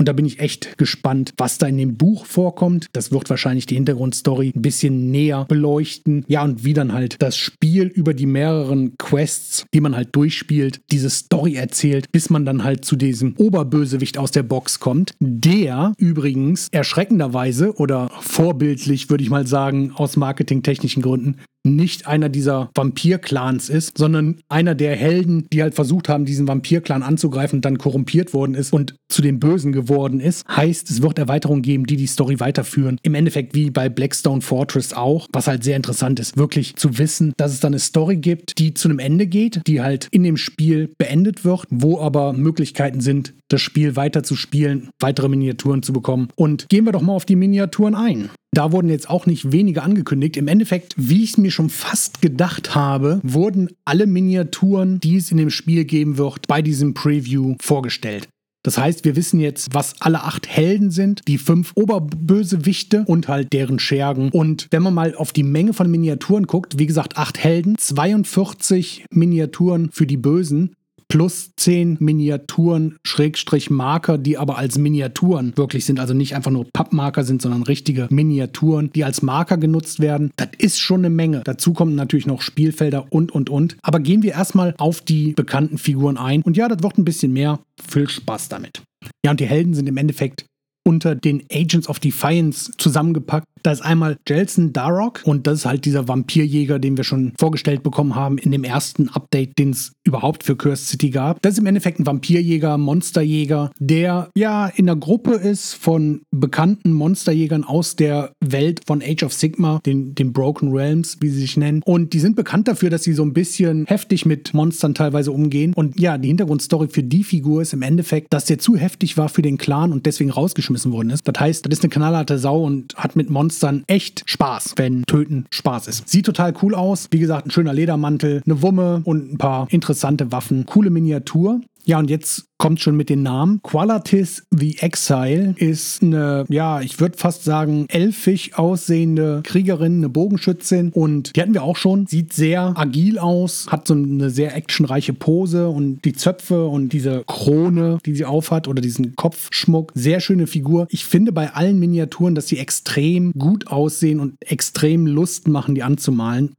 Und 0.00 0.06
da 0.06 0.14
bin 0.14 0.24
ich 0.24 0.40
echt 0.40 0.78
gespannt, 0.78 1.34
was 1.36 1.58
da 1.58 1.66
in 1.66 1.76
dem 1.76 1.98
Buch 1.98 2.24
vorkommt. 2.24 2.86
Das 2.94 3.12
wird 3.12 3.28
wahrscheinlich 3.28 3.66
die 3.66 3.74
Hintergrundstory 3.74 4.50
ein 4.56 4.62
bisschen 4.62 5.10
näher 5.10 5.44
beleuchten. 5.46 6.24
Ja, 6.26 6.42
und 6.42 6.64
wie 6.64 6.72
dann 6.72 6.94
halt 6.94 7.16
das 7.18 7.36
Spiel 7.36 7.88
über 7.88 8.14
die 8.14 8.24
mehreren 8.24 8.96
Quests, 8.96 9.66
die 9.74 9.82
man 9.82 9.94
halt 9.94 10.16
durchspielt, 10.16 10.80
diese 10.90 11.10
Story 11.10 11.56
erzählt, 11.56 12.10
bis 12.12 12.30
man 12.30 12.46
dann 12.46 12.64
halt 12.64 12.86
zu 12.86 12.96
diesem 12.96 13.34
Oberbösewicht 13.36 14.16
aus 14.16 14.30
der 14.30 14.42
Box 14.42 14.80
kommt. 14.80 15.12
Der 15.20 15.92
übrigens 15.98 16.68
erschreckenderweise 16.72 17.74
oder 17.74 18.08
vorbildlich, 18.20 19.10
würde 19.10 19.22
ich 19.22 19.28
mal 19.28 19.46
sagen, 19.46 19.92
aus 19.94 20.16
marketingtechnischen 20.16 21.02
Gründen, 21.02 21.36
nicht 21.64 22.06
einer 22.06 22.28
dieser 22.28 22.70
Vampir-Clans 22.74 23.68
ist, 23.68 23.96
sondern 23.98 24.36
einer 24.48 24.74
der 24.74 24.96
Helden, 24.96 25.46
die 25.52 25.62
halt 25.62 25.74
versucht 25.74 26.08
haben, 26.08 26.24
diesen 26.24 26.48
Vampir-Clan 26.48 27.02
anzugreifen 27.02 27.58
und 27.58 27.64
dann 27.64 27.78
korrumpiert 27.78 28.32
worden 28.32 28.54
ist 28.54 28.72
und 28.72 28.94
zu 29.08 29.22
den 29.22 29.40
Bösen 29.40 29.72
geworden 29.72 30.20
ist. 30.20 30.46
Heißt, 30.48 30.90
es 30.90 31.02
wird 31.02 31.18
Erweiterungen 31.18 31.62
geben, 31.62 31.86
die 31.86 31.96
die 31.96 32.06
Story 32.06 32.40
weiterführen. 32.40 32.98
Im 33.02 33.14
Endeffekt 33.14 33.54
wie 33.54 33.70
bei 33.70 33.88
Blackstone 33.88 34.40
Fortress 34.40 34.92
auch, 34.92 35.26
was 35.32 35.46
halt 35.46 35.64
sehr 35.64 35.76
interessant 35.76 36.20
ist, 36.20 36.36
wirklich 36.36 36.76
zu 36.76 36.98
wissen, 36.98 37.32
dass 37.36 37.52
es 37.52 37.60
da 37.60 37.68
eine 37.68 37.78
Story 37.78 38.16
gibt, 38.16 38.58
die 38.58 38.74
zu 38.74 38.88
einem 38.88 38.98
Ende 38.98 39.26
geht, 39.26 39.62
die 39.66 39.80
halt 39.80 40.08
in 40.10 40.22
dem 40.22 40.36
Spiel 40.36 40.92
beendet 40.98 41.44
wird, 41.44 41.66
wo 41.70 42.00
aber 42.00 42.32
Möglichkeiten 42.32 43.00
sind, 43.00 43.34
das 43.48 43.60
Spiel 43.60 43.96
weiter 43.96 44.22
zu 44.22 44.36
spielen, 44.36 44.90
weitere 45.00 45.28
Miniaturen 45.28 45.82
zu 45.82 45.92
bekommen. 45.92 46.28
Und 46.36 46.68
gehen 46.68 46.84
wir 46.84 46.92
doch 46.92 47.02
mal 47.02 47.12
auf 47.12 47.24
die 47.24 47.36
Miniaturen 47.36 47.94
ein. 47.94 48.30
Da 48.52 48.72
wurden 48.72 48.88
jetzt 48.88 49.08
auch 49.08 49.26
nicht 49.26 49.52
wenige 49.52 49.82
angekündigt. 49.82 50.36
Im 50.36 50.48
Endeffekt, 50.48 50.94
wie 50.96 51.22
ich 51.22 51.30
es 51.30 51.38
mir 51.38 51.52
schon 51.52 51.70
fast 51.70 52.20
gedacht 52.20 52.74
habe, 52.74 53.20
wurden 53.22 53.68
alle 53.84 54.06
Miniaturen, 54.06 54.98
die 54.98 55.16
es 55.16 55.30
in 55.30 55.36
dem 55.36 55.50
Spiel 55.50 55.84
geben 55.84 56.18
wird, 56.18 56.48
bei 56.48 56.60
diesem 56.60 56.94
Preview 56.94 57.54
vorgestellt. 57.60 58.28
Das 58.62 58.76
heißt, 58.76 59.06
wir 59.06 59.16
wissen 59.16 59.40
jetzt, 59.40 59.72
was 59.72 60.02
alle 60.02 60.22
acht 60.22 60.46
Helden 60.46 60.90
sind, 60.90 61.22
die 61.28 61.38
fünf 61.38 61.72
Oberbösewichte 61.76 63.04
und 63.06 63.26
halt 63.26 63.52
deren 63.52 63.78
Schergen. 63.78 64.28
Und 64.30 64.66
wenn 64.70 64.82
man 64.82 64.92
mal 64.92 65.14
auf 65.14 65.32
die 65.32 65.44
Menge 65.44 65.72
von 65.72 65.90
Miniaturen 65.90 66.46
guckt, 66.46 66.78
wie 66.78 66.86
gesagt, 66.86 67.16
acht 67.16 67.38
Helden, 67.38 67.76
42 67.78 69.06
Miniaturen 69.10 69.90
für 69.92 70.06
die 70.06 70.18
Bösen, 70.18 70.74
plus 71.10 71.50
10 71.56 71.98
Miniaturen, 72.00 72.96
Schrägstrich 73.04 73.68
Marker, 73.68 74.16
die 74.16 74.38
aber 74.38 74.56
als 74.56 74.78
Miniaturen 74.78 75.52
wirklich 75.56 75.84
sind, 75.84 76.00
also 76.00 76.14
nicht 76.14 76.34
einfach 76.34 76.52
nur 76.52 76.66
Pappmarker 76.72 77.24
sind, 77.24 77.42
sondern 77.42 77.64
richtige 77.64 78.06
Miniaturen, 78.10 78.90
die 78.92 79.04
als 79.04 79.20
Marker 79.20 79.58
genutzt 79.58 80.00
werden. 80.00 80.30
Das 80.36 80.48
ist 80.56 80.78
schon 80.78 81.00
eine 81.00 81.10
Menge. 81.10 81.42
Dazu 81.44 81.72
kommen 81.72 81.96
natürlich 81.96 82.26
noch 82.26 82.40
Spielfelder 82.40 83.06
und, 83.10 83.32
und, 83.32 83.50
und. 83.50 83.76
Aber 83.82 84.00
gehen 84.00 84.22
wir 84.22 84.32
erstmal 84.32 84.74
auf 84.78 85.00
die 85.00 85.32
bekannten 85.32 85.78
Figuren 85.78 86.16
ein. 86.16 86.42
Und 86.42 86.56
ja, 86.56 86.68
das 86.68 86.82
wird 86.82 86.96
ein 86.96 87.04
bisschen 87.04 87.32
mehr. 87.32 87.58
Viel 87.86 88.08
Spaß 88.08 88.48
damit. 88.48 88.82
Ja, 89.24 89.32
und 89.32 89.40
die 89.40 89.46
Helden 89.46 89.74
sind 89.74 89.88
im 89.88 89.96
Endeffekt 89.96 90.46
unter 90.86 91.14
den 91.14 91.44
Agents 91.52 91.88
of 91.88 91.98
Defiance 91.98 92.72
zusammengepackt. 92.78 93.46
Da 93.62 93.72
ist 93.72 93.82
einmal 93.82 94.16
Jelson 94.26 94.72
Darrock 94.72 95.20
und 95.24 95.46
das 95.46 95.60
ist 95.60 95.66
halt 95.66 95.84
dieser 95.84 96.08
Vampirjäger, 96.08 96.78
den 96.78 96.96
wir 96.96 97.04
schon 97.04 97.32
vorgestellt 97.38 97.82
bekommen 97.82 98.14
haben 98.14 98.38
in 98.38 98.50
dem 98.50 98.64
ersten 98.64 99.08
Update, 99.10 99.58
den 99.58 99.70
es 99.70 99.92
überhaupt 100.04 100.44
für 100.44 100.56
Cursed 100.56 100.86
City 100.86 101.10
gab. 101.10 101.42
Das 101.42 101.54
ist 101.54 101.58
im 101.58 101.66
Endeffekt 101.66 102.00
ein 102.00 102.06
Vampirjäger, 102.06 102.78
Monsterjäger, 102.78 103.70
der 103.78 104.30
ja 104.34 104.66
in 104.66 104.86
der 104.86 104.96
Gruppe 104.96 105.34
ist 105.34 105.74
von 105.74 106.22
bekannten 106.30 106.92
Monsterjägern 106.92 107.64
aus 107.64 107.96
der 107.96 108.32
Welt 108.40 108.80
von 108.86 109.02
Age 109.02 109.24
of 109.24 109.32
Sigma, 109.32 109.80
den, 109.84 110.14
den 110.14 110.32
Broken 110.32 110.72
Realms, 110.72 111.18
wie 111.20 111.28
sie 111.28 111.40
sich 111.40 111.56
nennen. 111.56 111.82
Und 111.84 112.12
die 112.12 112.20
sind 112.20 112.36
bekannt 112.36 112.68
dafür, 112.68 112.90
dass 112.90 113.02
sie 113.02 113.12
so 113.12 113.22
ein 113.22 113.34
bisschen 113.34 113.86
heftig 113.86 114.24
mit 114.24 114.54
Monstern 114.54 114.94
teilweise 114.94 115.32
umgehen. 115.32 115.74
Und 115.74 116.00
ja, 116.00 116.18
die 116.18 116.28
Hintergrundstory 116.28 116.88
für 116.88 117.02
die 117.02 117.24
Figur 117.24 117.62
ist 117.62 117.72
im 117.72 117.82
Endeffekt, 117.82 118.32
dass 118.32 118.46
der 118.46 118.58
zu 118.58 118.76
heftig 118.76 119.16
war 119.16 119.28
für 119.28 119.42
den 119.42 119.58
Clan 119.58 119.92
und 119.92 120.06
deswegen 120.06 120.30
rausgeschmissen 120.30 120.92
worden 120.92 121.10
ist. 121.10 121.26
Das 121.28 121.38
heißt, 121.38 121.66
das 121.66 121.78
ist 121.78 121.84
eine 121.84 121.90
knallharte 121.90 122.38
Sau 122.38 122.64
und 122.64 122.94
hat 122.96 123.16
mit 123.16 123.28
Monstern 123.28 123.49
Monstern 123.50 123.82
echt 123.88 124.22
Spaß, 124.26 124.74
wenn 124.76 125.02
Töten 125.06 125.46
Spaß 125.50 125.88
ist. 125.88 126.08
Sieht 126.08 126.24
total 126.24 126.54
cool 126.62 126.76
aus. 126.76 127.08
Wie 127.10 127.18
gesagt, 127.18 127.46
ein 127.46 127.50
schöner 127.50 127.72
Ledermantel, 127.72 128.42
eine 128.46 128.62
Wumme 128.62 129.02
und 129.02 129.32
ein 129.32 129.38
paar 129.38 129.66
interessante 129.70 130.30
Waffen. 130.30 130.66
Coole 130.66 130.90
Miniatur. 130.90 131.60
Ja, 131.84 131.98
und 131.98 132.10
jetzt 132.10 132.46
kommt 132.58 132.80
schon 132.80 132.96
mit 132.96 133.08
den 133.08 133.22
Namen. 133.22 133.60
Qualities 133.62 134.46
the 134.50 134.76
Exile 134.80 135.54
ist 135.56 136.02
eine, 136.02 136.44
ja, 136.48 136.80
ich 136.82 137.00
würde 137.00 137.16
fast 137.16 137.42
sagen, 137.42 137.86
elfig 137.88 138.58
aussehende 138.58 139.40
Kriegerin, 139.44 139.96
eine 139.96 140.10
Bogenschützin. 140.10 140.90
Und 140.90 141.34
die 141.34 141.40
hatten 141.40 141.54
wir 141.54 141.62
auch 141.62 141.76
schon. 141.76 142.06
Sieht 142.06 142.32
sehr 142.34 142.74
agil 142.76 143.18
aus, 143.18 143.66
hat 143.70 143.88
so 143.88 143.94
eine 143.94 144.28
sehr 144.30 144.54
actionreiche 144.54 145.14
Pose 145.14 145.68
und 145.68 146.04
die 146.04 146.12
Zöpfe 146.12 146.66
und 146.66 146.92
diese 146.92 147.24
Krone, 147.26 147.98
die 148.04 148.14
sie 148.14 148.26
aufhat 148.26 148.68
oder 148.68 148.82
diesen 148.82 149.16
Kopfschmuck. 149.16 149.92
Sehr 149.94 150.20
schöne 150.20 150.46
Figur. 150.46 150.86
Ich 150.90 151.06
finde 151.06 151.32
bei 151.32 151.54
allen 151.54 151.78
Miniaturen, 151.78 152.34
dass 152.34 152.48
sie 152.48 152.58
extrem 152.58 153.32
gut 153.32 153.68
aussehen 153.68 154.20
und 154.20 154.34
extrem 154.40 155.06
Lust 155.06 155.48
machen, 155.48 155.74
die 155.74 155.82
anzumalen 155.82 156.54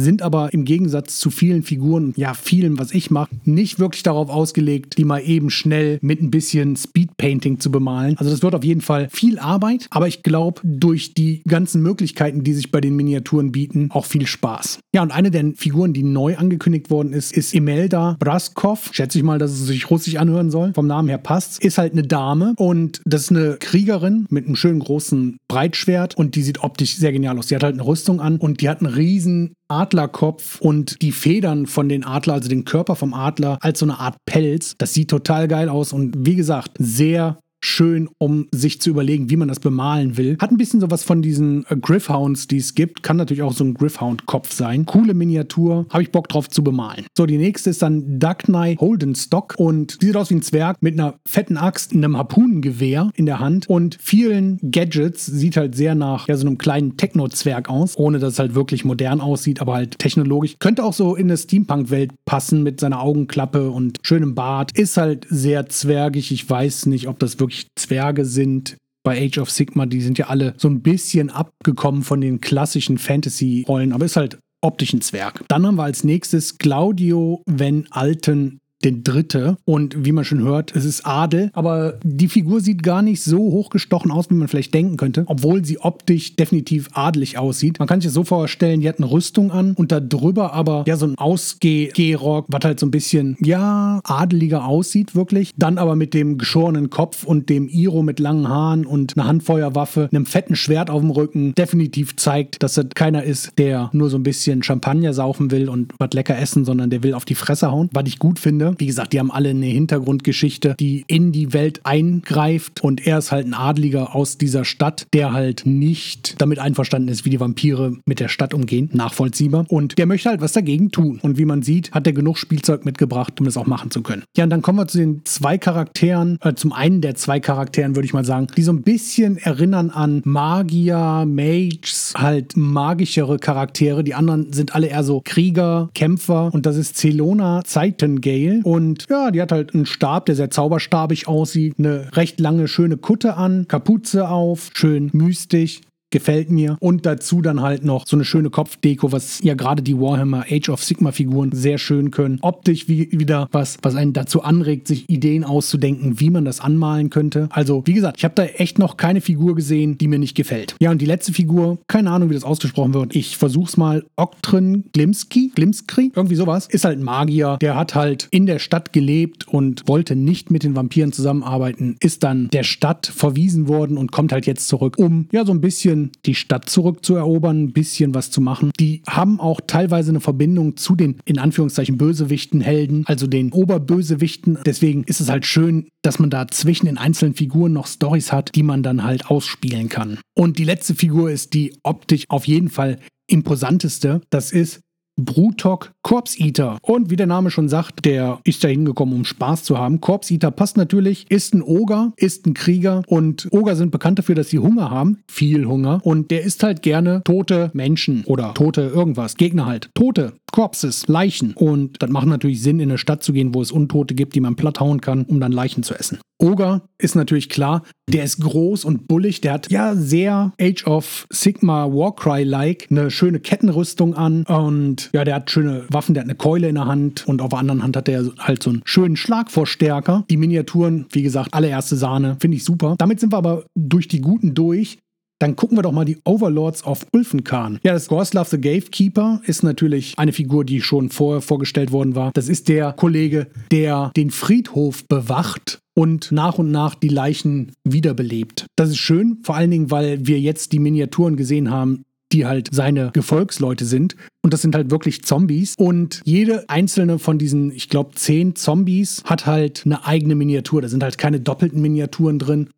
sind 0.00 0.22
aber 0.22 0.52
im 0.52 0.64
Gegensatz 0.64 1.18
zu 1.18 1.30
vielen 1.30 1.62
Figuren, 1.62 2.12
ja, 2.16 2.34
vielen, 2.34 2.78
was 2.78 2.92
ich 2.92 3.10
mache, 3.10 3.30
nicht 3.44 3.78
wirklich 3.78 4.02
darauf 4.02 4.28
ausgelegt, 4.28 4.98
die 4.98 5.04
mal 5.04 5.20
eben 5.20 5.50
schnell 5.50 5.98
mit 6.02 6.20
ein 6.20 6.30
bisschen 6.30 6.76
Speedpainting 6.76 7.60
zu 7.60 7.70
bemalen. 7.70 8.16
Also 8.18 8.30
das 8.30 8.42
wird 8.42 8.54
auf 8.54 8.64
jeden 8.64 8.80
Fall 8.80 9.08
viel 9.10 9.38
Arbeit, 9.38 9.86
aber 9.90 10.08
ich 10.08 10.22
glaube, 10.22 10.60
durch 10.64 11.14
die 11.14 11.42
ganzen 11.46 11.82
Möglichkeiten, 11.82 12.44
die 12.44 12.54
sich 12.54 12.70
bei 12.70 12.80
den 12.80 12.96
Miniaturen 12.96 13.52
bieten, 13.52 13.90
auch 13.90 14.06
viel 14.06 14.26
Spaß. 14.26 14.80
Ja, 14.94 15.02
und 15.02 15.12
eine 15.12 15.30
der 15.30 15.52
Figuren, 15.56 15.92
die 15.92 16.02
neu 16.02 16.36
angekündigt 16.36 16.90
worden 16.90 17.12
ist, 17.12 17.32
ist 17.32 17.54
Imelda 17.54 18.16
Braskov. 18.18 18.90
Schätze 18.92 19.18
ich 19.18 19.24
mal, 19.24 19.38
dass 19.38 19.52
es 19.52 19.66
sich 19.66 19.90
russisch 19.90 20.16
anhören 20.16 20.50
soll. 20.50 20.72
Vom 20.74 20.86
Namen 20.86 21.08
her 21.08 21.18
passt. 21.18 21.62
Ist 21.62 21.78
halt 21.78 21.92
eine 21.92 22.02
Dame 22.02 22.54
und 22.56 23.00
das 23.04 23.22
ist 23.22 23.30
eine 23.30 23.56
Kriegerin 23.58 24.26
mit 24.30 24.46
einem 24.46 24.56
schönen 24.56 24.80
großen 24.80 25.38
Breitschwert 25.48 26.16
und 26.16 26.34
die 26.34 26.42
sieht 26.42 26.62
optisch 26.62 26.96
sehr 26.96 27.12
genial 27.12 27.38
aus. 27.38 27.46
Die 27.46 27.54
hat 27.54 27.62
halt 27.62 27.74
eine 27.74 27.86
Rüstung 27.86 28.20
an 28.20 28.36
und 28.36 28.60
die 28.60 28.68
hat 28.68 28.82
einen 28.82 28.92
riesen 28.92 29.54
Adlerkopf 29.70 30.60
und 30.60 31.00
die 31.02 31.12
Federn 31.12 31.66
von 31.66 31.88
den 31.88 32.04
Adler, 32.04 32.34
also 32.34 32.48
den 32.48 32.64
Körper 32.64 32.96
vom 32.96 33.14
Adler, 33.14 33.58
als 33.60 33.78
so 33.78 33.86
eine 33.86 33.98
Art 33.98 34.16
Pelz. 34.26 34.74
Das 34.78 34.92
sieht 34.92 35.10
total 35.10 35.48
geil 35.48 35.68
aus 35.68 35.92
und 35.92 36.14
wie 36.26 36.36
gesagt, 36.36 36.72
sehr 36.78 37.38
schön, 37.60 38.08
um 38.18 38.48
sich 38.52 38.80
zu 38.80 38.90
überlegen, 38.90 39.30
wie 39.30 39.36
man 39.36 39.48
das 39.48 39.60
bemalen 39.60 40.16
will. 40.16 40.36
Hat 40.40 40.50
ein 40.50 40.56
bisschen 40.56 40.80
sowas 40.80 41.04
von 41.04 41.22
diesen 41.22 41.64
äh, 41.68 41.76
Griffhounds, 41.76 42.48
die 42.48 42.58
es 42.58 42.74
gibt. 42.74 43.02
Kann 43.02 43.16
natürlich 43.16 43.42
auch 43.42 43.52
so 43.52 43.64
ein 43.64 43.74
Griffhound-Kopf 43.74 44.52
sein. 44.52 44.86
Coole 44.86 45.14
Miniatur. 45.14 45.86
Habe 45.90 46.02
ich 46.02 46.10
Bock 46.10 46.28
drauf 46.28 46.48
zu 46.48 46.64
bemalen. 46.64 47.06
So, 47.16 47.26
die 47.26 47.38
nächste 47.38 47.70
ist 47.70 47.82
dann 47.82 48.18
Duck 48.18 48.38
Knight 48.44 48.80
Holdenstock 48.80 49.54
und 49.58 50.00
die 50.02 50.06
sieht 50.06 50.16
aus 50.16 50.30
wie 50.30 50.36
ein 50.36 50.42
Zwerg 50.42 50.78
mit 50.80 50.94
einer 50.94 51.14
fetten 51.26 51.56
Axt, 51.56 51.92
einem 51.92 52.16
Harpunengewehr 52.16 53.10
in 53.14 53.26
der 53.26 53.40
Hand 53.40 53.68
und 53.68 53.98
vielen 54.00 54.58
Gadgets. 54.62 55.26
Sieht 55.26 55.56
halt 55.56 55.74
sehr 55.74 55.94
nach 55.94 56.28
ja, 56.28 56.36
so 56.36 56.46
einem 56.46 56.58
kleinen 56.58 56.96
Techno-Zwerg 56.96 57.68
aus, 57.68 57.96
ohne 57.96 58.18
dass 58.18 58.34
es 58.34 58.38
halt 58.38 58.54
wirklich 58.54 58.84
modern 58.84 59.20
aussieht, 59.20 59.60
aber 59.60 59.74
halt 59.74 59.98
technologisch. 59.98 60.56
Könnte 60.58 60.84
auch 60.84 60.94
so 60.94 61.14
in 61.14 61.26
eine 61.26 61.36
Steampunk-Welt 61.36 62.12
passen 62.24 62.62
mit 62.62 62.80
seiner 62.80 63.00
Augenklappe 63.00 63.70
und 63.70 63.98
schönem 64.02 64.34
Bart. 64.34 64.72
Ist 64.76 64.96
halt 64.96 65.26
sehr 65.28 65.68
zwergig. 65.68 66.32
Ich 66.32 66.48
weiß 66.48 66.86
nicht, 66.86 67.08
ob 67.08 67.18
das 67.18 67.38
wirklich 67.38 67.49
wirklich 67.50 67.68
Zwerge 67.76 68.24
sind. 68.24 68.76
Bei 69.02 69.18
Age 69.18 69.38
of 69.38 69.50
Sigma, 69.50 69.86
die 69.86 70.02
sind 70.02 70.18
ja 70.18 70.26
alle 70.26 70.54
so 70.58 70.68
ein 70.68 70.82
bisschen 70.82 71.30
abgekommen 71.30 72.02
von 72.02 72.20
den 72.20 72.40
klassischen 72.40 72.98
Fantasy-Rollen, 72.98 73.92
aber 73.92 74.04
ist 74.04 74.16
halt 74.16 74.38
optisch 74.62 74.92
ein 74.92 75.00
Zwerg. 75.00 75.42
Dann 75.48 75.66
haben 75.66 75.76
wir 75.76 75.84
als 75.84 76.04
nächstes 76.04 76.58
Claudio 76.58 77.42
Van 77.46 77.86
Alten 77.90 78.59
den 78.84 79.04
Dritte. 79.04 79.58
Und 79.64 80.04
wie 80.04 80.12
man 80.12 80.24
schon 80.24 80.42
hört, 80.42 80.74
es 80.74 80.84
ist 80.84 81.06
Adel. 81.06 81.50
Aber 81.52 81.98
die 82.02 82.28
Figur 82.28 82.60
sieht 82.60 82.82
gar 82.82 83.02
nicht 83.02 83.22
so 83.22 83.38
hochgestochen 83.38 84.10
aus, 84.10 84.30
wie 84.30 84.34
man 84.34 84.48
vielleicht 84.48 84.74
denken 84.74 84.96
könnte. 84.96 85.24
Obwohl 85.26 85.64
sie 85.64 85.78
optisch 85.78 86.36
definitiv 86.36 86.88
adelig 86.92 87.38
aussieht. 87.38 87.78
Man 87.78 87.88
kann 87.88 88.00
sich 88.00 88.08
das 88.08 88.14
so 88.14 88.24
vorstellen, 88.24 88.80
die 88.80 88.88
hat 88.88 88.98
eine 88.98 89.10
Rüstung 89.10 89.50
an 89.50 89.74
und 89.74 89.92
da 89.92 90.00
drüber 90.00 90.52
aber 90.52 90.84
ja 90.86 90.96
so 90.96 91.06
ein 91.06 91.18
Ausgehrock, 91.18 92.46
was 92.48 92.64
halt 92.64 92.80
so 92.80 92.86
ein 92.86 92.90
bisschen, 92.90 93.36
ja, 93.40 94.00
adeliger 94.04 94.64
aussieht 94.64 95.14
wirklich. 95.14 95.52
Dann 95.56 95.78
aber 95.78 95.96
mit 95.96 96.14
dem 96.14 96.38
geschorenen 96.38 96.90
Kopf 96.90 97.24
und 97.24 97.48
dem 97.48 97.68
Iro 97.68 98.02
mit 98.02 98.18
langen 98.18 98.48
Haaren 98.48 98.86
und 98.86 99.16
einer 99.16 99.26
Handfeuerwaffe, 99.26 100.08
einem 100.10 100.26
fetten 100.26 100.56
Schwert 100.56 100.90
auf 100.90 101.00
dem 101.00 101.10
Rücken 101.10 101.54
definitiv 101.54 102.16
zeigt, 102.16 102.62
dass 102.62 102.74
das 102.74 102.86
keiner 102.94 103.24
ist, 103.24 103.58
der 103.58 103.90
nur 103.92 104.10
so 104.10 104.16
ein 104.16 104.22
bisschen 104.22 104.62
Champagner 104.62 105.12
saufen 105.12 105.50
will 105.50 105.68
und 105.68 105.92
was 105.98 106.10
lecker 106.12 106.38
essen, 106.38 106.64
sondern 106.64 106.90
der 106.90 107.02
will 107.02 107.14
auf 107.14 107.24
die 107.24 107.34
Fresse 107.34 107.70
hauen. 107.70 107.90
Was 107.92 108.04
ich 108.06 108.18
gut 108.18 108.38
finde, 108.38 108.69
wie 108.78 108.86
gesagt, 108.86 109.12
die 109.12 109.18
haben 109.18 109.30
alle 109.30 109.50
eine 109.50 109.66
Hintergrundgeschichte, 109.66 110.74
die 110.78 111.04
in 111.06 111.32
die 111.32 111.52
Welt 111.52 111.80
eingreift 111.84 112.82
und 112.82 113.06
er 113.06 113.18
ist 113.18 113.32
halt 113.32 113.46
ein 113.46 113.54
Adliger 113.54 114.14
aus 114.14 114.38
dieser 114.38 114.64
Stadt, 114.64 115.06
der 115.12 115.32
halt 115.32 115.62
nicht 115.64 116.40
damit 116.40 116.58
einverstanden 116.58 117.08
ist, 117.08 117.24
wie 117.24 117.30
die 117.30 117.40
Vampire 117.40 117.96
mit 118.04 118.20
der 118.20 118.28
Stadt 118.28 118.54
umgehen, 118.54 118.90
nachvollziehbar. 118.92 119.66
Und 119.68 119.98
der 119.98 120.06
möchte 120.06 120.28
halt 120.28 120.40
was 120.40 120.52
dagegen 120.52 120.90
tun. 120.90 121.18
Und 121.22 121.38
wie 121.38 121.44
man 121.44 121.62
sieht, 121.62 121.92
hat 121.92 122.06
er 122.06 122.12
genug 122.12 122.38
Spielzeug 122.38 122.84
mitgebracht, 122.84 123.40
um 123.40 123.46
das 123.46 123.56
auch 123.56 123.66
machen 123.66 123.90
zu 123.90 124.02
können. 124.02 124.24
Ja, 124.36 124.44
und 124.44 124.50
dann 124.50 124.62
kommen 124.62 124.78
wir 124.78 124.86
zu 124.86 124.98
den 124.98 125.22
zwei 125.24 125.58
Charakteren, 125.58 126.38
äh, 126.42 126.54
zum 126.54 126.72
einen 126.72 127.00
der 127.00 127.14
zwei 127.14 127.40
Charakteren, 127.40 127.96
würde 127.96 128.06
ich 128.06 128.12
mal 128.12 128.24
sagen, 128.24 128.46
die 128.56 128.62
so 128.62 128.72
ein 128.72 128.82
bisschen 128.82 129.38
erinnern 129.38 129.90
an 129.90 130.22
Magier, 130.24 131.24
Mages, 131.26 132.14
halt 132.16 132.56
magischere 132.56 133.38
Charaktere. 133.38 134.04
Die 134.04 134.14
anderen 134.14 134.52
sind 134.52 134.74
alle 134.74 134.88
eher 134.88 135.04
so 135.04 135.20
Krieger, 135.24 135.90
Kämpfer 135.94 136.52
und 136.52 136.66
das 136.66 136.76
ist 136.76 136.96
Celona 136.96 137.62
Zeitengale 137.64 138.59
und 138.62 139.06
ja, 139.08 139.30
die 139.30 139.40
hat 139.40 139.52
halt 139.52 139.74
einen 139.74 139.86
Stab, 139.86 140.26
der 140.26 140.34
sehr 140.34 140.50
zauberstabig 140.50 141.28
aussieht, 141.28 141.76
eine 141.78 142.08
recht 142.16 142.40
lange, 142.40 142.68
schöne 142.68 142.96
Kutte 142.96 143.34
an, 143.34 143.66
Kapuze 143.68 144.28
auf, 144.28 144.70
schön 144.74 145.10
mystisch 145.12 145.80
gefällt 146.10 146.50
mir. 146.50 146.76
Und 146.80 147.06
dazu 147.06 147.40
dann 147.42 147.60
halt 147.60 147.84
noch 147.84 148.06
so 148.06 148.16
eine 148.16 148.24
schöne 148.24 148.50
Kopfdeko, 148.50 149.12
was 149.12 149.40
ja 149.42 149.54
gerade 149.54 149.82
die 149.82 149.98
Warhammer 149.98 150.44
Age 150.50 150.68
of 150.68 150.82
Sigma 150.82 151.12
Figuren 151.12 151.52
sehr 151.52 151.78
schön 151.78 152.10
können. 152.10 152.38
Optisch 152.42 152.88
wie, 152.88 153.08
wieder 153.12 153.48
was, 153.52 153.78
was 153.82 153.94
einen 153.94 154.12
dazu 154.12 154.42
anregt, 154.42 154.88
sich 154.88 155.08
Ideen 155.08 155.44
auszudenken, 155.44 156.20
wie 156.20 156.30
man 156.30 156.44
das 156.44 156.60
anmalen 156.60 157.10
könnte. 157.10 157.48
Also, 157.50 157.82
wie 157.86 157.94
gesagt, 157.94 158.18
ich 158.18 158.24
habe 158.24 158.34
da 158.34 158.44
echt 158.44 158.78
noch 158.78 158.96
keine 158.96 159.20
Figur 159.20 159.54
gesehen, 159.54 159.98
die 159.98 160.08
mir 160.08 160.18
nicht 160.18 160.36
gefällt. 160.36 160.76
Ja, 160.80 160.90
und 160.90 161.00
die 161.00 161.06
letzte 161.06 161.32
Figur, 161.32 161.78
keine 161.86 162.10
Ahnung, 162.10 162.30
wie 162.30 162.34
das 162.34 162.44
ausgesprochen 162.44 162.94
wird. 162.94 163.14
Ich 163.14 163.36
versuch's 163.36 163.76
mal. 163.76 164.04
Oktrin 164.16 164.84
Glimski? 164.92 165.52
Glimskri? 165.54 166.12
Irgendwie 166.14 166.34
sowas. 166.34 166.66
Ist 166.66 166.84
halt 166.84 166.98
ein 166.98 167.04
Magier. 167.04 167.58
Der 167.60 167.76
hat 167.76 167.94
halt 167.94 168.28
in 168.30 168.46
der 168.46 168.58
Stadt 168.58 168.92
gelebt 168.92 169.48
und 169.48 169.86
wollte 169.86 170.16
nicht 170.16 170.50
mit 170.50 170.62
den 170.62 170.76
Vampiren 170.76 171.12
zusammenarbeiten. 171.12 171.96
Ist 172.00 172.22
dann 172.22 172.48
der 172.48 172.62
Stadt 172.62 173.06
verwiesen 173.06 173.68
worden 173.68 173.96
und 173.96 174.12
kommt 174.12 174.32
halt 174.32 174.46
jetzt 174.46 174.68
zurück, 174.68 174.94
um 174.98 175.28
ja 175.32 175.44
so 175.44 175.52
ein 175.52 175.60
bisschen 175.60 175.99
bisschen 176.00 176.12
die 176.26 176.34
Stadt 176.34 176.68
zurückzuerobern, 176.68 177.64
ein 177.64 177.72
bisschen 177.72 178.14
was 178.14 178.30
zu 178.30 178.40
machen. 178.40 178.70
Die 178.78 179.02
haben 179.08 179.40
auch 179.40 179.60
teilweise 179.66 180.10
eine 180.10 180.20
Verbindung 180.20 180.76
zu 180.76 180.94
den 180.94 181.20
in 181.24 181.38
Anführungszeichen 181.38 181.98
Bösewichten, 181.98 182.60
Helden, 182.60 183.04
also 183.06 183.26
den 183.26 183.52
Oberbösewichten. 183.52 184.58
Deswegen 184.64 185.04
ist 185.04 185.20
es 185.20 185.28
halt 185.28 185.46
schön, 185.46 185.88
dass 186.02 186.18
man 186.18 186.30
da 186.30 186.48
zwischen 186.48 186.86
den 186.86 186.98
einzelnen 186.98 187.34
Figuren 187.34 187.72
noch 187.72 187.86
Stories 187.86 188.32
hat, 188.32 188.54
die 188.54 188.62
man 188.62 188.82
dann 188.82 189.04
halt 189.04 189.26
ausspielen 189.26 189.88
kann. 189.88 190.18
Und 190.34 190.58
die 190.58 190.64
letzte 190.64 190.94
Figur 190.94 191.30
ist 191.30 191.54
die 191.54 191.74
optisch 191.82 192.24
auf 192.28 192.46
jeden 192.46 192.68
Fall 192.68 192.98
imposanteste. 193.26 194.20
Das 194.30 194.52
ist 194.52 194.80
Brutok 195.24 195.92
Corpse 196.02 196.38
Eater. 196.42 196.78
Und 196.82 197.10
wie 197.10 197.16
der 197.16 197.26
Name 197.26 197.50
schon 197.50 197.68
sagt, 197.68 198.04
der 198.04 198.40
ist 198.44 198.64
da 198.64 198.68
hingekommen, 198.68 199.14
um 199.14 199.24
Spaß 199.24 199.64
zu 199.64 199.78
haben. 199.78 200.00
Corpse 200.00 200.34
Eater 200.34 200.50
passt 200.50 200.76
natürlich, 200.76 201.26
ist 201.30 201.54
ein 201.54 201.62
Oger, 201.62 202.12
ist 202.16 202.46
ein 202.46 202.54
Krieger 202.54 203.02
und 203.06 203.48
Oger 203.50 203.76
sind 203.76 203.90
bekannt 203.90 204.18
dafür, 204.18 204.34
dass 204.34 204.48
sie 204.48 204.58
Hunger 204.58 204.90
haben, 204.90 205.18
viel 205.30 205.66
Hunger. 205.66 206.00
Und 206.02 206.30
der 206.30 206.42
isst 206.42 206.62
halt 206.62 206.82
gerne 206.82 207.22
tote 207.24 207.70
Menschen 207.74 208.24
oder 208.24 208.54
tote 208.54 208.82
irgendwas, 208.82 209.36
Gegner 209.36 209.66
halt. 209.66 209.90
Tote 209.94 210.32
Corpses, 210.52 211.06
Leichen. 211.08 211.52
Und 211.54 212.02
das 212.02 212.10
macht 212.10 212.26
natürlich 212.26 212.62
Sinn, 212.62 212.80
in 212.80 212.90
eine 212.90 212.98
Stadt 212.98 213.22
zu 213.22 213.32
gehen, 213.32 213.54
wo 213.54 213.62
es 213.62 213.72
Untote 213.72 214.14
gibt, 214.14 214.34
die 214.34 214.40
man 214.40 214.56
platt 214.56 214.80
hauen 214.80 215.00
kann, 215.00 215.24
um 215.24 215.40
dann 215.40 215.52
Leichen 215.52 215.82
zu 215.82 215.94
essen. 215.94 216.18
Oger 216.40 216.82
ist 216.98 217.14
natürlich 217.14 217.48
klar, 217.48 217.82
der 218.08 218.24
ist 218.24 218.40
groß 218.40 218.84
und 218.84 219.08
bullig, 219.08 219.40
der 219.40 219.52
hat 219.52 219.70
ja 219.70 219.94
sehr 219.94 220.52
Age 220.60 220.86
of 220.86 221.26
Sigma 221.30 221.86
Warcry-like 221.86 222.88
eine 222.90 223.10
schöne 223.10 223.40
Kettenrüstung 223.40 224.14
an 224.14 224.44
und 224.44 225.10
ja, 225.12 225.24
der 225.24 225.36
hat 225.36 225.50
schöne 225.50 225.84
Waffen, 225.90 226.14
der 226.14 226.22
hat 226.22 226.28
eine 226.28 226.36
Keule 226.36 226.68
in 226.68 226.76
der 226.76 226.86
Hand 226.86 227.26
und 227.28 227.42
auf 227.42 227.50
der 227.50 227.58
anderen 227.58 227.82
Hand 227.82 227.96
hat 227.96 228.08
er 228.08 228.24
halt 228.38 228.62
so 228.62 228.70
einen 228.70 228.82
schönen 228.84 229.16
Schlagvorstärker. 229.16 230.24
Die 230.30 230.36
Miniaturen, 230.36 231.06
wie 231.10 231.22
gesagt, 231.22 231.54
allererste 231.54 231.96
Sahne, 231.96 232.36
finde 232.40 232.56
ich 232.56 232.64
super. 232.64 232.94
Damit 232.98 233.20
sind 233.20 233.32
wir 233.32 233.38
aber 233.38 233.64
durch 233.74 234.08
die 234.08 234.20
Guten 234.20 234.54
durch. 234.54 234.98
Dann 235.40 235.56
gucken 235.56 235.78
wir 235.78 235.82
doch 235.82 235.92
mal 235.92 236.04
die 236.04 236.18
Overlords 236.24 236.84
of 236.84 237.06
Ulfenkarn. 237.12 237.78
Ja, 237.82 237.94
das 237.94 238.08
Gorslav 238.08 238.48
the 238.48 238.60
Gatekeeper 238.60 239.40
ist 239.46 239.62
natürlich 239.62 240.12
eine 240.18 240.32
Figur, 240.32 240.66
die 240.66 240.82
schon 240.82 241.08
vorher 241.08 241.40
vorgestellt 241.40 241.92
worden 241.92 242.14
war. 242.14 242.30
Das 242.34 242.48
ist 242.48 242.68
der 242.68 242.92
Kollege, 242.92 243.46
der 243.72 244.12
den 244.16 244.30
Friedhof 244.30 245.08
bewacht 245.08 245.80
und 245.94 246.30
nach 246.30 246.58
und 246.58 246.70
nach 246.70 246.94
die 246.94 247.08
Leichen 247.08 247.72
wiederbelebt. 247.84 248.66
Das 248.76 248.90
ist 248.90 248.98
schön, 248.98 249.38
vor 249.42 249.56
allen 249.56 249.70
Dingen, 249.70 249.90
weil 249.90 250.26
wir 250.26 250.38
jetzt 250.38 250.72
die 250.72 250.78
Miniaturen 250.78 251.36
gesehen 251.36 251.70
haben, 251.70 252.04
die 252.32 252.44
halt 252.44 252.68
seine 252.70 253.10
Gefolgsleute 253.12 253.86
sind. 253.86 254.16
Und 254.42 254.52
das 254.52 254.62
sind 254.62 254.74
halt 254.74 254.90
wirklich 254.90 255.24
Zombies. 255.24 255.74
Und 255.78 256.20
jede 256.24 256.68
einzelne 256.68 257.18
von 257.18 257.38
diesen, 257.38 257.72
ich 257.72 257.88
glaube, 257.88 258.14
zehn 258.14 258.56
Zombies 258.56 259.22
hat 259.24 259.46
halt 259.46 259.82
eine 259.84 260.06
eigene 260.06 260.34
Miniatur. 260.34 260.82
Da 260.82 260.88
sind 260.88 261.02
halt 261.02 261.18
keine 261.18 261.40
doppelten 261.40 261.80
Miniaturen 261.80 262.38
drin, 262.38 262.68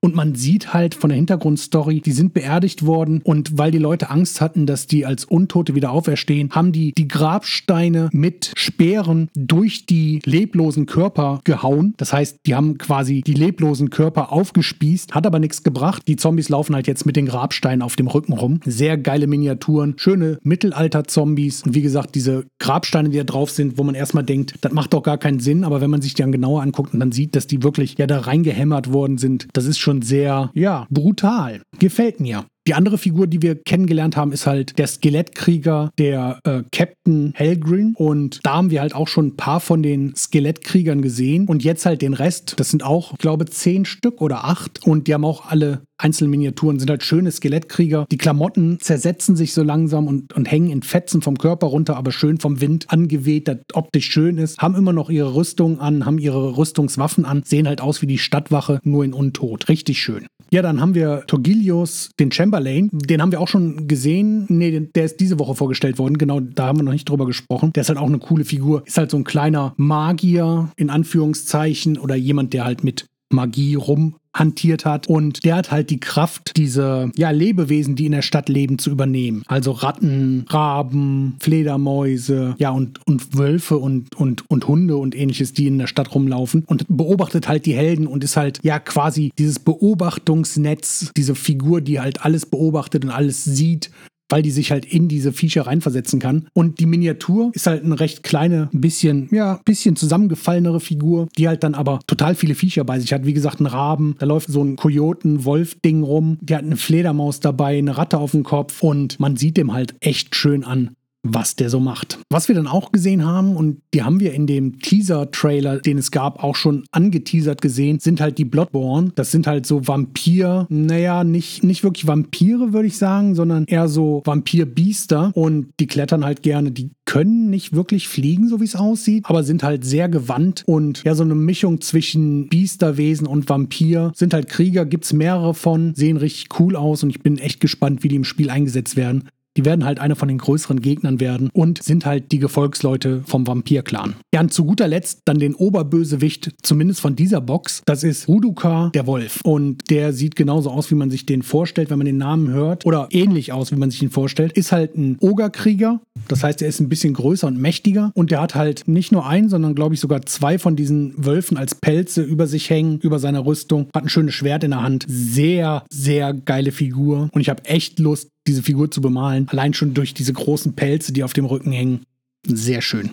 Und 0.00 0.14
man 0.14 0.34
sieht 0.34 0.74
halt 0.74 0.94
von 0.94 1.10
der 1.10 1.16
Hintergrundstory, 1.16 2.00
die 2.00 2.12
sind 2.12 2.34
beerdigt 2.34 2.84
worden 2.84 3.20
und 3.24 3.58
weil 3.58 3.70
die 3.70 3.78
Leute 3.78 4.10
Angst 4.10 4.40
hatten, 4.40 4.66
dass 4.66 4.86
die 4.86 5.06
als 5.06 5.24
Untote 5.24 5.74
wieder 5.74 5.92
auferstehen, 5.92 6.50
haben 6.50 6.72
die 6.72 6.92
die 6.92 7.08
Grabsteine 7.08 8.10
mit 8.12 8.52
Speeren 8.56 9.28
durch 9.34 9.86
die 9.86 10.20
leblosen 10.24 10.86
Körper 10.86 11.40
gehauen. 11.44 11.94
Das 11.96 12.12
heißt, 12.12 12.40
die 12.46 12.54
haben 12.54 12.78
quasi 12.78 13.22
die 13.22 13.34
leblosen 13.34 13.90
Körper 13.90 14.32
aufgespießt, 14.32 15.14
hat 15.14 15.26
aber 15.26 15.38
nichts 15.38 15.62
gebracht. 15.62 16.02
Die 16.06 16.16
Zombies 16.16 16.48
laufen 16.48 16.74
halt 16.74 16.86
jetzt 16.86 17.06
mit 17.06 17.16
den 17.16 17.26
Grabsteinen 17.26 17.82
auf 17.82 17.96
dem 17.96 18.08
Rücken 18.08 18.32
rum. 18.32 18.60
Sehr 18.64 18.98
geile 18.98 19.26
Miniaturen, 19.26 19.94
schöne 19.96 20.38
Mittelalter-Zombies 20.42 21.62
und 21.62 21.74
wie 21.74 21.82
gesagt, 21.82 22.14
diese 22.14 22.44
Grabsteine, 22.58 23.08
die 23.08 23.18
da 23.18 23.24
drauf 23.24 23.50
sind, 23.50 23.78
wo 23.78 23.84
man 23.84 23.94
erstmal 23.94 24.24
denkt, 24.24 24.54
das 24.60 24.72
macht 24.72 24.92
doch 24.92 25.02
gar 25.02 25.18
keinen 25.18 25.40
Sinn, 25.40 25.64
aber 25.64 25.80
wenn 25.80 25.90
man 25.90 26.02
sich 26.02 26.14
die 26.14 26.22
dann 26.22 26.32
genauer 26.32 26.62
anguckt 26.62 26.92
und 26.92 27.00
dann 27.00 27.12
sieht, 27.12 27.34
dass 27.36 27.46
die 27.46 27.62
wirklich 27.62 27.96
ja 27.98 28.06
da 28.06 28.18
reingehämmert 28.20 28.92
worden 28.92 29.18
sind, 29.18 29.48
das 29.52 29.61
ist 29.66 29.78
schon 29.78 30.02
sehr, 30.02 30.50
ja, 30.54 30.86
brutal. 30.90 31.62
Gefällt 31.78 32.20
mir. 32.20 32.44
Die 32.66 32.74
andere 32.74 32.96
Figur, 32.96 33.26
die 33.26 33.42
wir 33.42 33.56
kennengelernt 33.56 34.16
haben, 34.16 34.30
ist 34.30 34.46
halt 34.46 34.78
der 34.78 34.86
Skelettkrieger, 34.86 35.90
der 35.98 36.38
äh, 36.44 36.62
Captain 36.70 37.32
Helgrin. 37.34 37.94
Und 37.96 38.40
da 38.44 38.54
haben 38.54 38.70
wir 38.70 38.80
halt 38.80 38.94
auch 38.94 39.08
schon 39.08 39.28
ein 39.28 39.36
paar 39.36 39.58
von 39.60 39.82
den 39.82 40.14
Skelettkriegern 40.14 41.02
gesehen. 41.02 41.48
Und 41.48 41.64
jetzt 41.64 41.86
halt 41.86 42.02
den 42.02 42.14
Rest. 42.14 42.54
Das 42.58 42.70
sind 42.70 42.84
auch, 42.84 43.12
ich 43.12 43.18
glaube, 43.18 43.46
zehn 43.46 43.84
Stück 43.84 44.20
oder 44.20 44.44
acht. 44.44 44.86
Und 44.86 45.08
die 45.08 45.14
haben 45.14 45.24
auch 45.24 45.46
alle 45.46 45.82
einzelne 46.02 46.30
Miniaturen, 46.30 46.78
sind 46.78 46.90
halt 46.90 47.02
schöne 47.02 47.30
Skelettkrieger. 47.30 48.06
Die 48.10 48.18
Klamotten 48.18 48.78
zersetzen 48.80 49.36
sich 49.36 49.52
so 49.52 49.62
langsam 49.62 50.06
und, 50.06 50.32
und 50.32 50.50
hängen 50.50 50.70
in 50.70 50.82
Fetzen 50.82 51.22
vom 51.22 51.38
Körper 51.38 51.68
runter, 51.68 51.96
aber 51.96 52.12
schön 52.12 52.40
vom 52.40 52.60
Wind 52.60 52.86
angeweht, 52.88 53.48
das 53.48 53.58
optisch 53.72 54.10
schön 54.10 54.38
ist. 54.38 54.58
Haben 54.58 54.74
immer 54.74 54.92
noch 54.92 55.10
ihre 55.10 55.34
Rüstung 55.34 55.80
an, 55.80 56.04
haben 56.04 56.18
ihre 56.18 56.56
Rüstungswaffen 56.56 57.24
an, 57.24 57.42
sehen 57.44 57.68
halt 57.68 57.80
aus 57.80 58.02
wie 58.02 58.06
die 58.06 58.18
Stadtwache, 58.18 58.80
nur 58.82 59.04
in 59.04 59.12
Untot. 59.12 59.68
Richtig 59.68 60.00
schön. 60.00 60.26
Ja, 60.52 60.60
dann 60.60 60.82
haben 60.82 60.94
wir 60.94 61.24
Torgilius, 61.26 62.10
den 62.20 62.30
Chamberlain. 62.30 62.90
Den 62.92 63.22
haben 63.22 63.32
wir 63.32 63.40
auch 63.40 63.48
schon 63.48 63.88
gesehen. 63.88 64.44
Nee, 64.50 64.80
der 64.94 65.04
ist 65.04 65.18
diese 65.18 65.38
Woche 65.38 65.54
vorgestellt 65.54 65.98
worden. 65.98 66.18
Genau, 66.18 66.40
da 66.40 66.66
haben 66.66 66.78
wir 66.78 66.82
noch 66.82 66.92
nicht 66.92 67.08
drüber 67.08 67.24
gesprochen. 67.24 67.72
Der 67.72 67.80
ist 67.80 67.88
halt 67.88 67.98
auch 67.98 68.06
eine 68.06 68.18
coole 68.18 68.44
Figur. 68.44 68.82
Ist 68.84 68.98
halt 68.98 69.10
so 69.10 69.16
ein 69.16 69.24
kleiner 69.24 69.72
Magier, 69.78 70.70
in 70.76 70.90
Anführungszeichen, 70.90 71.96
oder 71.98 72.16
jemand, 72.16 72.52
der 72.52 72.66
halt 72.66 72.84
mit 72.84 73.06
Magie 73.32 73.74
rumhantiert 73.74 74.84
hat. 74.84 75.08
Und 75.08 75.44
der 75.44 75.56
hat 75.56 75.70
halt 75.70 75.90
die 75.90 76.00
Kraft, 76.00 76.56
diese 76.56 77.10
ja, 77.16 77.30
Lebewesen, 77.30 77.96
die 77.96 78.06
in 78.06 78.12
der 78.12 78.22
Stadt 78.22 78.48
leben, 78.48 78.78
zu 78.78 78.90
übernehmen. 78.90 79.42
Also 79.46 79.72
Ratten, 79.72 80.44
Raben, 80.48 81.36
Fledermäuse, 81.40 82.54
ja, 82.58 82.70
und, 82.70 83.06
und 83.06 83.36
Wölfe 83.36 83.78
und, 83.78 84.14
und, 84.16 84.48
und 84.50 84.68
Hunde 84.68 84.96
und 84.96 85.14
ähnliches, 85.14 85.52
die 85.52 85.66
in 85.66 85.78
der 85.78 85.86
Stadt 85.86 86.14
rumlaufen. 86.14 86.64
Und 86.66 86.84
beobachtet 86.88 87.48
halt 87.48 87.66
die 87.66 87.74
Helden 87.74 88.06
und 88.06 88.24
ist 88.24 88.36
halt 88.36 88.60
ja 88.62 88.78
quasi 88.78 89.32
dieses 89.38 89.58
Beobachtungsnetz, 89.58 91.12
diese 91.16 91.34
Figur, 91.34 91.80
die 91.80 92.00
halt 92.00 92.24
alles 92.24 92.46
beobachtet 92.46 93.04
und 93.04 93.10
alles 93.10 93.44
sieht 93.44 93.90
weil 94.32 94.42
die 94.42 94.50
sich 94.50 94.72
halt 94.72 94.86
in 94.86 95.08
diese 95.08 95.30
Viecher 95.30 95.66
reinversetzen 95.66 96.18
kann. 96.18 96.48
Und 96.54 96.80
die 96.80 96.86
Miniatur 96.86 97.50
ist 97.52 97.66
halt 97.66 97.84
eine 97.84 98.00
recht 98.00 98.22
kleine, 98.22 98.70
ein 98.72 98.80
bisschen, 98.80 99.28
ja, 99.30 99.60
bisschen 99.66 99.94
zusammengefallenere 99.94 100.80
Figur, 100.80 101.28
die 101.36 101.48
halt 101.48 101.62
dann 101.62 101.74
aber 101.74 102.00
total 102.06 102.34
viele 102.34 102.54
Viecher 102.54 102.82
bei 102.84 102.98
sich 102.98 103.12
hat. 103.12 103.26
Wie 103.26 103.34
gesagt, 103.34 103.60
ein 103.60 103.66
Raben, 103.66 104.16
da 104.18 104.24
läuft 104.24 104.48
so 104.48 104.64
ein 104.64 104.76
Kojoten-Wolf-Ding 104.76 106.02
rum, 106.02 106.38
die 106.40 106.56
hat 106.56 106.64
eine 106.64 106.76
Fledermaus 106.76 107.40
dabei, 107.40 107.76
eine 107.76 107.98
Ratte 107.98 108.16
auf 108.16 108.30
dem 108.30 108.42
Kopf 108.42 108.82
und 108.82 109.20
man 109.20 109.36
sieht 109.36 109.58
dem 109.58 109.74
halt 109.74 109.96
echt 110.00 110.34
schön 110.34 110.64
an, 110.64 110.96
was 111.22 111.56
der 111.56 111.70
so 111.70 111.80
macht. 111.80 112.18
Was 112.30 112.48
wir 112.48 112.54
dann 112.54 112.66
auch 112.66 112.92
gesehen 112.92 113.24
haben, 113.24 113.56
und 113.56 113.80
die 113.94 114.02
haben 114.02 114.20
wir 114.20 114.32
in 114.32 114.46
dem 114.46 114.80
Teaser-Trailer, 114.80 115.78
den 115.78 115.98
es 115.98 116.10
gab, 116.10 116.42
auch 116.42 116.56
schon 116.56 116.84
angeteasert 116.90 117.62
gesehen, 117.62 118.00
sind 118.00 118.20
halt 118.20 118.38
die 118.38 118.44
Bloodborne. 118.44 119.12
Das 119.14 119.30
sind 119.30 119.46
halt 119.46 119.66
so 119.66 119.86
Vampir, 119.86 120.66
naja, 120.68 121.24
nicht, 121.24 121.62
nicht 121.62 121.84
wirklich 121.84 122.06
Vampire, 122.06 122.72
würde 122.72 122.88
ich 122.88 122.98
sagen, 122.98 123.34
sondern 123.34 123.64
eher 123.66 123.88
so 123.88 124.22
Vampir-Biester. 124.24 125.32
Und 125.34 125.68
die 125.78 125.86
klettern 125.86 126.24
halt 126.24 126.42
gerne, 126.42 126.72
die 126.72 126.90
können 127.04 127.50
nicht 127.50 127.74
wirklich 127.74 128.08
fliegen, 128.08 128.48
so 128.48 128.60
wie 128.60 128.64
es 128.64 128.76
aussieht, 128.76 129.24
aber 129.26 129.44
sind 129.44 129.62
halt 129.62 129.84
sehr 129.84 130.08
gewandt 130.08 130.62
und 130.66 131.02
ja, 131.04 131.14
so 131.14 131.22
eine 131.22 131.34
Mischung 131.34 131.80
zwischen 131.80 132.48
Biesterwesen 132.48 133.26
und 133.26 133.48
Vampir. 133.48 134.12
Sind 134.14 134.34
halt 134.34 134.48
Krieger, 134.48 134.86
gibt 134.86 135.04
es 135.04 135.12
mehrere 135.12 135.54
von, 135.54 135.94
sehen 135.94 136.16
richtig 136.16 136.58
cool 136.58 136.74
aus 136.74 137.02
und 137.02 137.10
ich 137.10 137.20
bin 137.20 137.38
echt 137.38 137.60
gespannt, 137.60 138.02
wie 138.02 138.08
die 138.08 138.16
im 138.16 138.24
Spiel 138.24 138.50
eingesetzt 138.50 138.96
werden. 138.96 139.28
Die 139.56 139.64
werden 139.64 139.84
halt 139.84 139.98
einer 139.98 140.16
von 140.16 140.28
den 140.28 140.38
größeren 140.38 140.80
Gegnern 140.80 141.20
werden 141.20 141.50
und 141.52 141.82
sind 141.82 142.06
halt 142.06 142.32
die 142.32 142.38
Gefolgsleute 142.38 143.22
vom 143.26 143.46
Vampir-Clan. 143.46 144.14
Ja, 144.34 144.40
und 144.40 144.52
zu 144.52 144.64
guter 144.64 144.88
Letzt 144.88 145.20
dann 145.26 145.38
den 145.38 145.54
Oberbösewicht, 145.54 146.54
zumindest 146.62 147.00
von 147.00 147.16
dieser 147.16 147.40
Box. 147.40 147.82
Das 147.84 148.02
ist 148.02 148.28
Ruduka, 148.28 148.90
der 148.94 149.06
Wolf. 149.06 149.40
Und 149.44 149.90
der 149.90 150.12
sieht 150.12 150.36
genauso 150.36 150.70
aus, 150.70 150.90
wie 150.90 150.94
man 150.94 151.10
sich 151.10 151.26
den 151.26 151.42
vorstellt, 151.42 151.90
wenn 151.90 151.98
man 151.98 152.06
den 152.06 152.16
Namen 152.16 152.48
hört. 152.48 152.86
Oder 152.86 153.08
ähnlich 153.10 153.52
aus, 153.52 153.72
wie 153.72 153.76
man 153.76 153.90
sich 153.90 154.02
ihn 154.02 154.10
vorstellt. 154.10 154.52
Ist 154.52 154.72
halt 154.72 154.96
ein 154.96 155.18
Ogerkrieger. 155.20 156.00
Das 156.28 156.42
heißt, 156.42 156.62
er 156.62 156.68
ist 156.68 156.80
ein 156.80 156.88
bisschen 156.88 157.14
größer 157.14 157.46
und 157.46 157.58
mächtiger. 157.58 158.10
Und 158.14 158.30
der 158.30 158.40
hat 158.40 158.54
halt 158.54 158.88
nicht 158.88 159.12
nur 159.12 159.26
einen, 159.26 159.48
sondern 159.48 159.74
glaube 159.74 159.94
ich 159.94 160.00
sogar 160.00 160.22
zwei 160.22 160.58
von 160.58 160.76
diesen 160.76 161.14
Wölfen 161.24 161.56
als 161.56 161.74
Pelze 161.74 162.22
über 162.22 162.46
sich 162.46 162.70
hängen, 162.70 162.98
über 163.00 163.18
seiner 163.18 163.44
Rüstung. 163.44 163.88
Hat 163.94 164.04
ein 164.04 164.08
schönes 164.08 164.34
Schwert 164.34 164.64
in 164.64 164.70
der 164.70 164.82
Hand. 164.82 165.04
Sehr, 165.08 165.84
sehr 165.90 166.32
geile 166.32 166.72
Figur. 166.72 167.28
Und 167.32 167.40
ich 167.40 167.50
habe 167.50 167.64
echt 167.66 167.98
Lust, 167.98 168.28
diese 168.46 168.62
Figur 168.62 168.90
zu 168.90 169.00
bemalen. 169.00 169.48
Allein 169.48 169.74
schon 169.74 169.94
durch 169.94 170.14
diese 170.14 170.32
großen 170.32 170.74
Pelze, 170.74 171.12
die 171.12 171.24
auf 171.24 171.32
dem 171.32 171.44
Rücken 171.44 171.72
hängen. 171.72 172.04
Sehr 172.46 172.82
schön. 172.82 173.12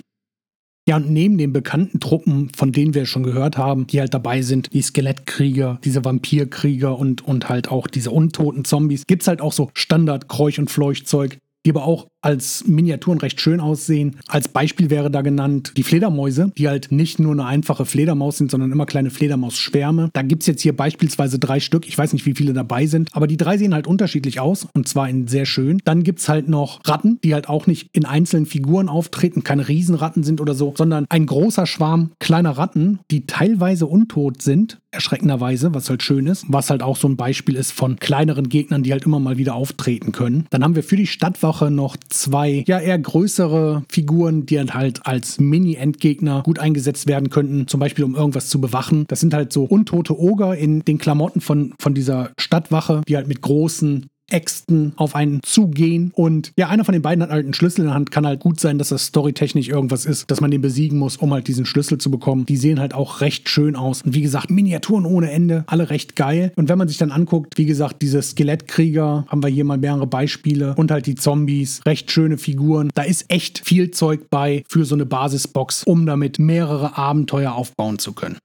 Ja, 0.88 0.96
und 0.96 1.12
neben 1.12 1.38
den 1.38 1.54
bekannten 1.54 2.00
Truppen, 2.00 2.50
von 2.56 2.72
denen 2.72 2.96
wir 2.96 3.06
schon 3.06 3.22
gehört 3.22 3.58
haben, 3.58 3.86
die 3.86 4.00
halt 4.00 4.14
dabei 4.14 4.42
sind, 4.42 4.74
die 4.74 4.82
Skelettkrieger, 4.82 5.80
diese 5.84 6.04
Vampirkrieger 6.04 6.98
und, 6.98 7.24
und 7.24 7.48
halt 7.48 7.70
auch 7.70 7.86
diese 7.86 8.10
untoten 8.10 8.66
Zombies, 8.66 9.06
gibt 9.06 9.22
es 9.22 9.28
halt 9.28 9.40
auch 9.40 9.54
so 9.54 9.70
Standard-Kräuch- 9.76 10.60
und 10.60 10.72
Fleuchtzeug, 10.72 11.38
die 11.66 11.72
aber 11.72 11.84
auch 11.84 12.08
als 12.22 12.68
Miniaturen 12.68 13.20
recht 13.20 13.40
schön 13.40 13.60
aussehen. 13.60 14.18
Als 14.28 14.48
Beispiel 14.48 14.90
wäre 14.90 15.10
da 15.10 15.22
genannt 15.22 15.74
die 15.78 15.84
Fledermäuse, 15.84 16.52
die 16.58 16.68
halt 16.68 16.92
nicht 16.92 17.20
nur 17.20 17.32
eine 17.32 17.46
einfache 17.46 17.86
Fledermaus 17.86 18.38
sind, 18.38 18.52
sondern 18.52 18.72
immer 18.72 18.86
kleine 18.86 19.10
Fledermausschwärme. 19.10 20.10
Da 20.14 20.22
gibt 20.22 20.44
es 20.44 20.48
jetzt 20.48 20.62
hier 20.62 20.76
beispielsweise 20.76 21.40
drei 21.40 21.60
Stück. 21.60 21.88
Ich 21.88 21.98
weiß 21.98 22.14
nicht, 22.14 22.26
wie 22.26 22.36
viele 22.36 22.54
dabei 22.54 22.86
sind, 22.88 23.10
aber 23.14 23.28
die 23.28 23.38
drei 23.38 23.58
sehen 23.58 23.74
halt 23.74 23.88
unterschiedlich 23.88 24.40
aus 24.40 24.68
und 24.74 24.88
zwar 24.88 25.10
in 25.10 25.28
sehr 25.28 25.46
schön. 25.46 25.80
Dann 25.86 26.04
gibt 26.04 26.20
es 26.20 26.30
halt 26.30 26.50
noch 26.50 26.82
Ratten, 26.86 27.20
die 27.24 27.34
halt 27.34 27.48
auch 27.48 27.68
nicht 27.68 27.90
in 27.94 28.06
einzelnen 28.06 28.46
Figuren 28.46 28.90
auftreten, 28.90 29.44
keine 29.44 29.68
Riesenratten 29.68 30.24
sind 30.24 30.42
oder 30.42 30.56
so, 30.56 30.74
sondern 30.78 31.06
ein 31.10 31.26
großer 31.26 31.66
Schwarm 31.66 32.12
kleiner 32.20 32.52
Ratten, 32.52 33.00
die 33.12 33.26
teilweise 33.28 33.86
untot 33.86 34.42
sind, 34.42 34.80
erschreckenderweise, 34.92 35.74
was 35.74 35.90
halt 35.90 36.04
schön 36.04 36.28
ist, 36.28 36.46
was 36.48 36.70
halt 36.70 36.82
auch 36.82 36.98
so 36.98 37.08
ein 37.08 37.16
Beispiel 37.16 37.56
ist 37.56 37.72
von 37.72 37.98
kleineren 37.98 38.50
Gegnern, 38.50 38.84
die 38.84 38.92
halt 38.92 39.06
immer 39.06 39.20
mal 39.20 39.38
wieder 39.38 39.56
auftreten 39.56 40.12
können. 40.12 40.46
Dann 40.50 40.64
haben 40.64 40.76
wir 40.76 40.84
für 40.84 40.96
die 40.96 41.08
Stadtwache 41.08 41.70
noch 41.70 41.96
zwei, 42.10 42.64
ja, 42.68 42.80
eher 42.80 42.98
größere 42.98 43.84
Figuren, 43.90 44.46
die 44.46 44.60
halt 44.60 45.06
als 45.06 45.40
Mini-Endgegner 45.40 46.42
gut 46.44 46.60
eingesetzt 46.60 47.08
werden 47.08 47.30
könnten, 47.30 47.68
zum 47.68 47.80
Beispiel 47.80 48.04
um 48.04 48.16
irgendwas 48.16 48.50
zu 48.50 48.60
bewachen. 48.60 49.06
Das 49.08 49.20
sind 49.20 49.34
halt 49.34 49.54
so 49.54 49.64
untote 49.64 50.20
Oger 50.20 50.58
in 50.58 50.82
den 50.82 50.98
Klamotten 50.98 51.42
von, 51.42 51.74
von 51.80 51.94
dieser 51.94 52.32
Stadtwache, 52.40 53.02
die 53.08 53.16
halt 53.16 53.28
mit 53.28 53.42
großen 53.42 54.08
Äxten 54.32 54.94
auf 54.96 55.16
einen 55.16 55.42
zugehen. 55.44 56.12
Und 56.16 56.52
ja, 56.58 56.70
einer 56.70 56.86
von 56.86 56.94
den 56.94 57.02
beiden 57.02 57.24
hat 57.24 57.32
halt 57.32 57.46
einen 57.46 57.54
Schlüssel 57.54 57.82
in 57.82 57.88
der 57.88 57.96
Hand. 57.96 58.12
Kann 58.12 58.26
halt 58.26 58.40
gut 58.40 58.60
sein, 58.60 58.78
dass 58.78 58.90
das 58.90 59.06
storytechnisch 59.08 59.68
irgendwas 59.68 60.06
ist, 60.06 60.30
dass 60.32 60.42
man 60.42 60.52
den 60.52 60.62
besiegen 60.62 60.98
muss, 60.98 61.18
um 61.18 61.34
halt 61.34 61.48
diesen 61.48 61.66
Schlüssel 61.66 61.98
zu 61.98 62.12
bekommen. 62.12 62.46
Die 62.46 62.58
sehen 62.58 62.80
halt 62.80 62.94
auch 62.94 63.22
recht 63.22 63.50
schön 63.50 63.76
aus. 63.76 64.02
Und 64.02 64.14
wie 64.14 64.22
gesagt, 64.22 64.50
Miniaturen 64.50 65.06
ohne 65.06 65.32
Ende, 65.32 65.64
alle 65.68 65.90
recht 65.90 66.16
geil. 66.16 66.52
Und 66.56 66.70
wenn 66.70 66.78
man 66.78 66.88
sich 66.88 66.98
dann 66.98 67.12
anguckt, 67.12 67.58
wie 67.58 67.66
gesagt, 67.66 68.02
diese 68.02 68.22
Skelettkrieger, 68.22 69.26
haben 69.28 69.44
wir 69.44 69.50
hier 69.50 69.66
mal 69.66 69.78
mehrere 69.78 70.08
Beispiele 70.08 70.76
und 70.76 70.92
halt 70.92 71.06
die 71.06 71.16
Zombies, 71.16 71.82
recht 71.86 72.12
schöne 72.12 72.38
Figuren. 72.38 72.90
Da 72.94 73.04
ist 73.04 73.26
echt 73.30 73.66
viel 73.66 73.92
Zeug 73.92 74.30
bei 74.30 74.64
für 74.68 74.86
so 74.86 74.96
eine 74.96 75.06
Basisbox, 75.06 75.84
um 75.84 76.06
damit 76.06 76.40
mehrere 76.40 76.98
Abenteuer 76.98 77.54
aufbauen 77.54 78.00
zu 78.00 78.14
können. 78.14 78.38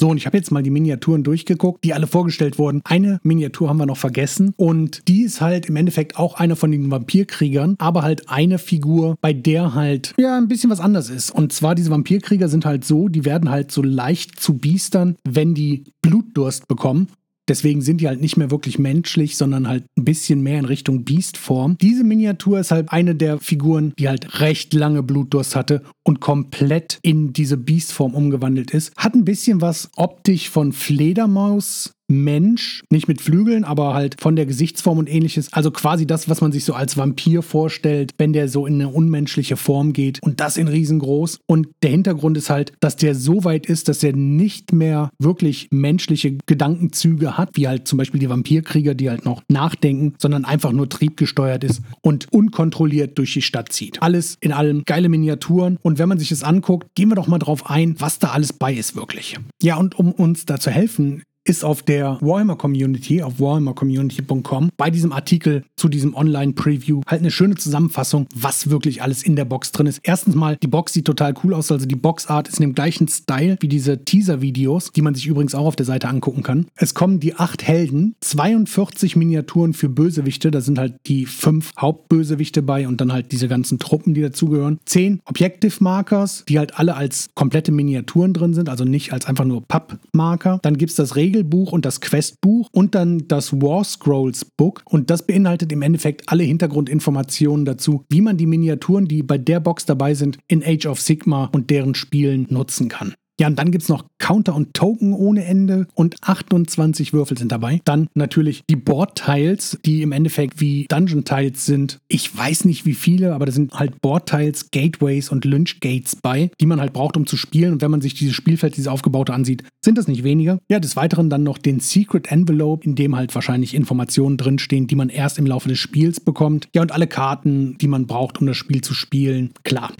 So, 0.00 0.08
und 0.08 0.16
ich 0.16 0.26
habe 0.26 0.36
jetzt 0.36 0.50
mal 0.50 0.62
die 0.62 0.70
Miniaturen 0.70 1.22
durchgeguckt, 1.22 1.84
die 1.84 1.94
alle 1.94 2.06
vorgestellt 2.06 2.58
wurden. 2.58 2.80
Eine 2.84 3.20
Miniatur 3.22 3.68
haben 3.68 3.76
wir 3.76 3.86
noch 3.86 3.96
vergessen 3.96 4.52
und 4.56 5.06
die 5.06 5.22
ist 5.22 5.40
halt 5.40 5.66
im 5.66 5.76
Endeffekt 5.76 6.16
auch 6.16 6.34
einer 6.34 6.56
von 6.56 6.72
den 6.72 6.90
Vampirkriegern, 6.90 7.76
aber 7.78 8.02
halt 8.02 8.28
eine 8.28 8.58
Figur, 8.58 9.16
bei 9.20 9.32
der 9.32 9.74
halt 9.74 10.14
ja 10.18 10.36
ein 10.36 10.48
bisschen 10.48 10.70
was 10.70 10.80
anders 10.80 11.10
ist. 11.10 11.30
Und 11.30 11.52
zwar 11.52 11.74
diese 11.74 11.90
Vampirkrieger 11.90 12.48
sind 12.48 12.64
halt 12.64 12.84
so, 12.84 13.08
die 13.08 13.24
werden 13.24 13.50
halt 13.50 13.70
so 13.70 13.82
leicht 13.82 14.40
zu 14.40 14.58
Biestern, 14.58 15.16
wenn 15.24 15.54
die 15.54 15.84
Blutdurst 16.02 16.66
bekommen 16.66 17.08
Deswegen 17.48 17.82
sind 17.82 18.00
die 18.00 18.08
halt 18.08 18.20
nicht 18.20 18.36
mehr 18.36 18.50
wirklich 18.50 18.78
menschlich, 18.78 19.36
sondern 19.36 19.68
halt 19.68 19.84
ein 19.98 20.04
bisschen 20.04 20.42
mehr 20.42 20.58
in 20.58 20.64
Richtung 20.64 21.04
Beastform. 21.04 21.76
Diese 21.80 22.04
Miniatur 22.04 22.58
ist 22.60 22.70
halt 22.70 22.90
eine 22.90 23.14
der 23.14 23.38
Figuren, 23.38 23.92
die 23.98 24.08
halt 24.08 24.40
recht 24.40 24.72
lange 24.72 25.02
Blutdurst 25.02 25.54
hatte 25.54 25.82
und 26.04 26.20
komplett 26.20 26.98
in 27.02 27.32
diese 27.32 27.56
Beastform 27.56 28.14
umgewandelt 28.14 28.70
ist. 28.70 28.96
Hat 28.96 29.14
ein 29.14 29.24
bisschen 29.24 29.60
was 29.60 29.90
optisch 29.96 30.48
von 30.48 30.72
Fledermaus 30.72 31.94
Mensch, 32.22 32.82
nicht 32.90 33.08
mit 33.08 33.20
Flügeln, 33.20 33.64
aber 33.64 33.94
halt 33.94 34.20
von 34.20 34.36
der 34.36 34.46
Gesichtsform 34.46 34.98
und 34.98 35.12
ähnliches. 35.12 35.52
Also 35.52 35.70
quasi 35.70 36.06
das, 36.06 36.28
was 36.28 36.40
man 36.40 36.52
sich 36.52 36.64
so 36.64 36.74
als 36.74 36.96
Vampir 36.96 37.42
vorstellt, 37.42 38.12
wenn 38.18 38.32
der 38.32 38.48
so 38.48 38.66
in 38.66 38.74
eine 38.74 38.88
unmenschliche 38.88 39.56
Form 39.56 39.92
geht 39.92 40.22
und 40.22 40.40
das 40.40 40.56
in 40.56 40.68
riesengroß. 40.68 41.40
Und 41.46 41.68
der 41.82 41.90
Hintergrund 41.90 42.36
ist 42.36 42.50
halt, 42.50 42.72
dass 42.80 42.96
der 42.96 43.14
so 43.14 43.44
weit 43.44 43.66
ist, 43.66 43.88
dass 43.88 44.02
er 44.02 44.14
nicht 44.14 44.72
mehr 44.72 45.10
wirklich 45.18 45.68
menschliche 45.70 46.38
Gedankenzüge 46.46 47.36
hat, 47.36 47.50
wie 47.54 47.68
halt 47.68 47.88
zum 47.88 47.98
Beispiel 47.98 48.20
die 48.20 48.30
Vampirkrieger, 48.30 48.94
die 48.94 49.10
halt 49.10 49.24
noch 49.24 49.42
nachdenken, 49.48 50.14
sondern 50.18 50.44
einfach 50.44 50.72
nur 50.72 50.88
triebgesteuert 50.88 51.64
ist 51.64 51.82
und 52.00 52.32
unkontrolliert 52.32 53.18
durch 53.18 53.32
die 53.32 53.42
Stadt 53.42 53.72
zieht. 53.72 54.02
Alles 54.02 54.36
in 54.40 54.52
allem 54.52 54.82
geile 54.84 55.08
Miniaturen 55.08 55.78
und 55.82 55.98
wenn 55.98 56.08
man 56.08 56.18
sich 56.18 56.28
das 56.28 56.42
anguckt, 56.42 56.88
gehen 56.94 57.08
wir 57.08 57.14
doch 57.16 57.26
mal 57.26 57.38
drauf 57.38 57.70
ein, 57.70 57.96
was 57.98 58.18
da 58.18 58.28
alles 58.28 58.52
bei 58.52 58.72
ist 58.72 58.96
wirklich. 58.96 59.36
Ja, 59.62 59.76
und 59.76 59.98
um 59.98 60.12
uns 60.12 60.46
da 60.46 60.58
zu 60.58 60.70
helfen, 60.70 61.22
ist 61.44 61.64
auf 61.64 61.82
der 61.82 62.18
Warhammer 62.20 62.56
Community, 62.56 63.22
auf 63.22 63.38
warhammercommunity.com, 63.38 64.70
bei 64.76 64.90
diesem 64.90 65.12
Artikel 65.12 65.62
zu 65.76 65.88
diesem 65.88 66.14
Online-Preview 66.14 67.02
halt 67.06 67.20
eine 67.20 67.30
schöne 67.30 67.54
Zusammenfassung, 67.54 68.26
was 68.34 68.70
wirklich 68.70 69.02
alles 69.02 69.22
in 69.22 69.36
der 69.36 69.44
Box 69.44 69.70
drin 69.72 69.86
ist. 69.86 70.00
Erstens 70.02 70.34
mal, 70.34 70.56
die 70.56 70.66
Box 70.66 70.94
sieht 70.94 71.04
total 71.04 71.34
cool 71.44 71.52
aus, 71.52 71.70
also 71.70 71.86
die 71.86 71.96
Boxart 71.96 72.48
ist 72.48 72.58
in 72.58 72.62
dem 72.62 72.74
gleichen 72.74 73.08
Style 73.08 73.58
wie 73.60 73.68
diese 73.68 74.04
Teaser-Videos, 74.04 74.92
die 74.92 75.02
man 75.02 75.14
sich 75.14 75.26
übrigens 75.26 75.54
auch 75.54 75.66
auf 75.66 75.76
der 75.76 75.86
Seite 75.86 76.08
angucken 76.08 76.42
kann. 76.42 76.66
Es 76.76 76.94
kommen 76.94 77.20
die 77.20 77.34
acht 77.34 77.62
Helden, 77.62 78.14
42 78.20 79.16
Miniaturen 79.16 79.74
für 79.74 79.90
Bösewichte, 79.90 80.50
da 80.50 80.62
sind 80.62 80.78
halt 80.78 80.94
die 81.06 81.26
fünf 81.26 81.72
Hauptbösewichte 81.76 82.62
bei 82.62 82.88
und 82.88 83.00
dann 83.00 83.12
halt 83.12 83.32
diese 83.32 83.48
ganzen 83.48 83.78
Truppen, 83.78 84.14
die 84.14 84.22
dazugehören. 84.22 84.78
Zehn 84.86 85.20
Objective 85.26 85.76
Markers, 85.80 86.44
die 86.48 86.58
halt 86.58 86.78
alle 86.78 86.96
als 86.96 87.28
komplette 87.34 87.70
Miniaturen 87.70 88.32
drin 88.32 88.54
sind, 88.54 88.70
also 88.70 88.84
nicht 88.84 89.12
als 89.12 89.26
einfach 89.26 89.44
nur 89.44 89.62
Pappmarker. 89.66 90.58
Dann 90.62 90.78
gibt 90.78 90.90
es 90.90 90.96
das 90.96 91.16
Regel 91.16 91.33
Regelbuch 91.34 91.72
und 91.72 91.84
das 91.84 92.00
Questbuch 92.00 92.68
und 92.72 92.94
dann 92.94 93.26
das 93.26 93.52
War 93.54 93.82
Scrolls 93.82 94.44
Book. 94.44 94.82
Und 94.84 95.10
das 95.10 95.26
beinhaltet 95.26 95.72
im 95.72 95.82
Endeffekt 95.82 96.28
alle 96.28 96.44
Hintergrundinformationen 96.44 97.64
dazu, 97.64 98.04
wie 98.08 98.20
man 98.20 98.36
die 98.36 98.46
Miniaturen, 98.46 99.06
die 99.06 99.24
bei 99.24 99.36
der 99.36 99.58
Box 99.58 99.84
dabei 99.84 100.14
sind, 100.14 100.38
in 100.46 100.62
Age 100.64 100.86
of 100.86 101.00
Sigma 101.00 101.50
und 101.52 101.70
deren 101.70 101.96
Spielen 101.96 102.46
nutzen 102.50 102.88
kann. 102.88 103.14
Ja, 103.40 103.48
und 103.48 103.58
dann 103.58 103.72
gibt 103.72 103.82
es 103.82 103.88
noch 103.88 104.04
Counter 104.18 104.54
und 104.54 104.74
Token 104.74 105.12
ohne 105.12 105.44
Ende 105.44 105.88
und 105.94 106.16
28 106.22 107.12
Würfel 107.12 107.36
sind 107.36 107.50
dabei. 107.50 107.80
Dann 107.84 108.08
natürlich 108.14 108.62
die 108.70 108.76
Board-Tiles, 108.76 109.78
die 109.84 110.02
im 110.02 110.12
Endeffekt 110.12 110.60
wie 110.60 110.86
Dungeon-Tiles 110.88 111.66
sind. 111.66 111.98
Ich 112.06 112.36
weiß 112.36 112.64
nicht 112.64 112.86
wie 112.86 112.94
viele, 112.94 113.34
aber 113.34 113.46
da 113.46 113.52
sind 113.52 113.74
halt 113.74 114.00
Board-Tiles, 114.00 114.70
Gateways 114.70 115.30
und 115.30 115.44
Lynch-Gates 115.44 116.16
bei, 116.16 116.50
die 116.60 116.66
man 116.66 116.80
halt 116.80 116.92
braucht, 116.92 117.16
um 117.16 117.26
zu 117.26 117.36
spielen. 117.36 117.72
Und 117.72 117.82
wenn 117.82 117.90
man 117.90 118.00
sich 118.00 118.14
dieses 118.14 118.34
Spielfeld, 118.34 118.76
dieses 118.76 118.88
aufgebaute 118.88 119.34
ansieht, 119.34 119.64
sind 119.84 119.98
das 119.98 120.06
nicht 120.06 120.22
weniger. 120.22 120.58
Ja, 120.70 120.78
des 120.78 120.94
Weiteren 120.94 121.28
dann 121.28 121.42
noch 121.42 121.58
den 121.58 121.80
Secret 121.80 122.30
Envelope, 122.30 122.84
in 122.84 122.94
dem 122.94 123.16
halt 123.16 123.34
wahrscheinlich 123.34 123.74
Informationen 123.74 124.36
drinstehen, 124.36 124.86
die 124.86 124.96
man 124.96 125.08
erst 125.08 125.38
im 125.38 125.46
Laufe 125.46 125.68
des 125.68 125.78
Spiels 125.78 126.20
bekommt. 126.20 126.68
Ja, 126.74 126.82
und 126.82 126.92
alle 126.92 127.08
Karten, 127.08 127.76
die 127.78 127.88
man 127.88 128.06
braucht, 128.06 128.40
um 128.40 128.46
das 128.46 128.56
Spiel 128.56 128.80
zu 128.80 128.94
spielen. 128.94 129.50
Klar. 129.64 129.92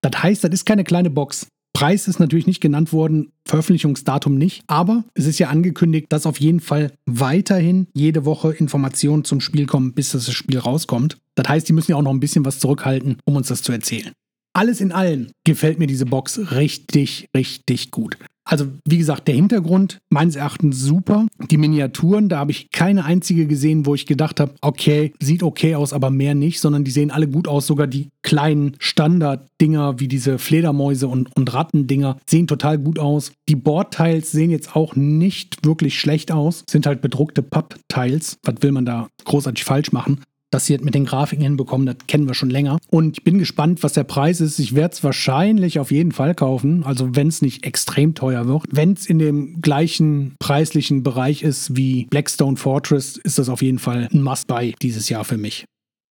Das 0.00 0.22
heißt, 0.22 0.44
das 0.44 0.52
ist 0.52 0.64
keine 0.64 0.84
kleine 0.84 1.10
Box. 1.10 1.48
Preis 1.78 2.08
ist 2.08 2.18
natürlich 2.18 2.48
nicht 2.48 2.60
genannt 2.60 2.92
worden, 2.92 3.30
Veröffentlichungsdatum 3.44 4.34
nicht, 4.34 4.64
aber 4.66 5.04
es 5.14 5.26
ist 5.26 5.38
ja 5.38 5.46
angekündigt, 5.46 6.06
dass 6.08 6.26
auf 6.26 6.40
jeden 6.40 6.58
Fall 6.58 6.90
weiterhin 7.06 7.86
jede 7.94 8.24
Woche 8.24 8.50
Informationen 8.50 9.22
zum 9.22 9.40
Spiel 9.40 9.66
kommen, 9.66 9.92
bis 9.92 10.10
das 10.10 10.28
Spiel 10.32 10.58
rauskommt. 10.58 11.18
Das 11.36 11.48
heißt, 11.48 11.68
die 11.68 11.72
müssen 11.72 11.92
ja 11.92 11.96
auch 11.96 12.02
noch 12.02 12.10
ein 12.10 12.18
bisschen 12.18 12.44
was 12.44 12.58
zurückhalten, 12.58 13.18
um 13.26 13.36
uns 13.36 13.46
das 13.46 13.62
zu 13.62 13.70
erzählen. 13.70 14.10
Alles 14.54 14.80
in 14.80 14.90
allem 14.90 15.28
gefällt 15.44 15.78
mir 15.78 15.86
diese 15.86 16.04
Box 16.04 16.50
richtig, 16.50 17.28
richtig 17.36 17.92
gut. 17.92 18.18
Also 18.48 18.66
wie 18.86 18.96
gesagt, 18.96 19.28
der 19.28 19.34
Hintergrund 19.34 20.00
meines 20.08 20.34
Erachtens 20.34 20.80
super. 20.80 21.26
Die 21.50 21.58
Miniaturen, 21.58 22.30
da 22.30 22.38
habe 22.38 22.50
ich 22.50 22.70
keine 22.70 23.04
einzige 23.04 23.46
gesehen, 23.46 23.84
wo 23.84 23.94
ich 23.94 24.06
gedacht 24.06 24.40
habe, 24.40 24.54
okay, 24.62 25.12
sieht 25.20 25.42
okay 25.42 25.74
aus, 25.74 25.92
aber 25.92 26.08
mehr 26.08 26.34
nicht, 26.34 26.58
sondern 26.58 26.82
die 26.82 26.90
sehen 26.90 27.10
alle 27.10 27.28
gut 27.28 27.46
aus. 27.46 27.66
Sogar 27.66 27.86
die 27.86 28.08
kleinen 28.22 28.74
Standard-Dinger 28.78 30.00
wie 30.00 30.08
diese 30.08 30.38
Fledermäuse 30.38 31.08
und, 31.08 31.36
und 31.36 31.52
Rattendinger 31.52 32.16
sehen 32.28 32.46
total 32.46 32.78
gut 32.78 32.98
aus. 32.98 33.32
Die 33.50 33.56
Bordteils 33.56 34.32
sehen 34.32 34.50
jetzt 34.50 34.74
auch 34.74 34.96
nicht 34.96 35.66
wirklich 35.66 36.00
schlecht 36.00 36.32
aus, 36.32 36.64
sind 36.70 36.86
halt 36.86 37.02
bedruckte 37.02 37.42
Pappteils. 37.42 38.38
Was 38.44 38.54
will 38.62 38.72
man 38.72 38.86
da 38.86 39.08
großartig 39.26 39.64
falsch 39.64 39.92
machen? 39.92 40.22
Dass 40.50 40.66
sie 40.66 40.78
mit 40.78 40.94
den 40.94 41.04
Grafiken 41.04 41.42
hinbekommen, 41.42 41.86
das 41.86 41.96
kennen 42.06 42.26
wir 42.26 42.34
schon 42.34 42.50
länger. 42.50 42.78
Und 42.90 43.18
ich 43.18 43.24
bin 43.24 43.38
gespannt, 43.38 43.82
was 43.82 43.92
der 43.92 44.04
Preis 44.04 44.40
ist. 44.40 44.58
Ich 44.58 44.74
werde 44.74 44.94
es 44.94 45.04
wahrscheinlich 45.04 45.78
auf 45.78 45.90
jeden 45.90 46.12
Fall 46.12 46.34
kaufen, 46.34 46.84
also 46.84 47.14
wenn 47.14 47.28
es 47.28 47.42
nicht 47.42 47.64
extrem 47.64 48.14
teuer 48.14 48.46
wird. 48.46 48.64
Wenn 48.70 48.92
es 48.92 49.06
in 49.06 49.18
dem 49.18 49.60
gleichen 49.60 50.34
preislichen 50.38 51.02
Bereich 51.02 51.42
ist 51.42 51.76
wie 51.76 52.06
Blackstone 52.06 52.56
Fortress, 52.56 53.16
ist 53.16 53.38
das 53.38 53.48
auf 53.48 53.62
jeden 53.62 53.78
Fall 53.78 54.08
ein 54.12 54.22
Must-Buy 54.22 54.74
dieses 54.80 55.08
Jahr 55.08 55.24
für 55.24 55.38
mich. 55.38 55.64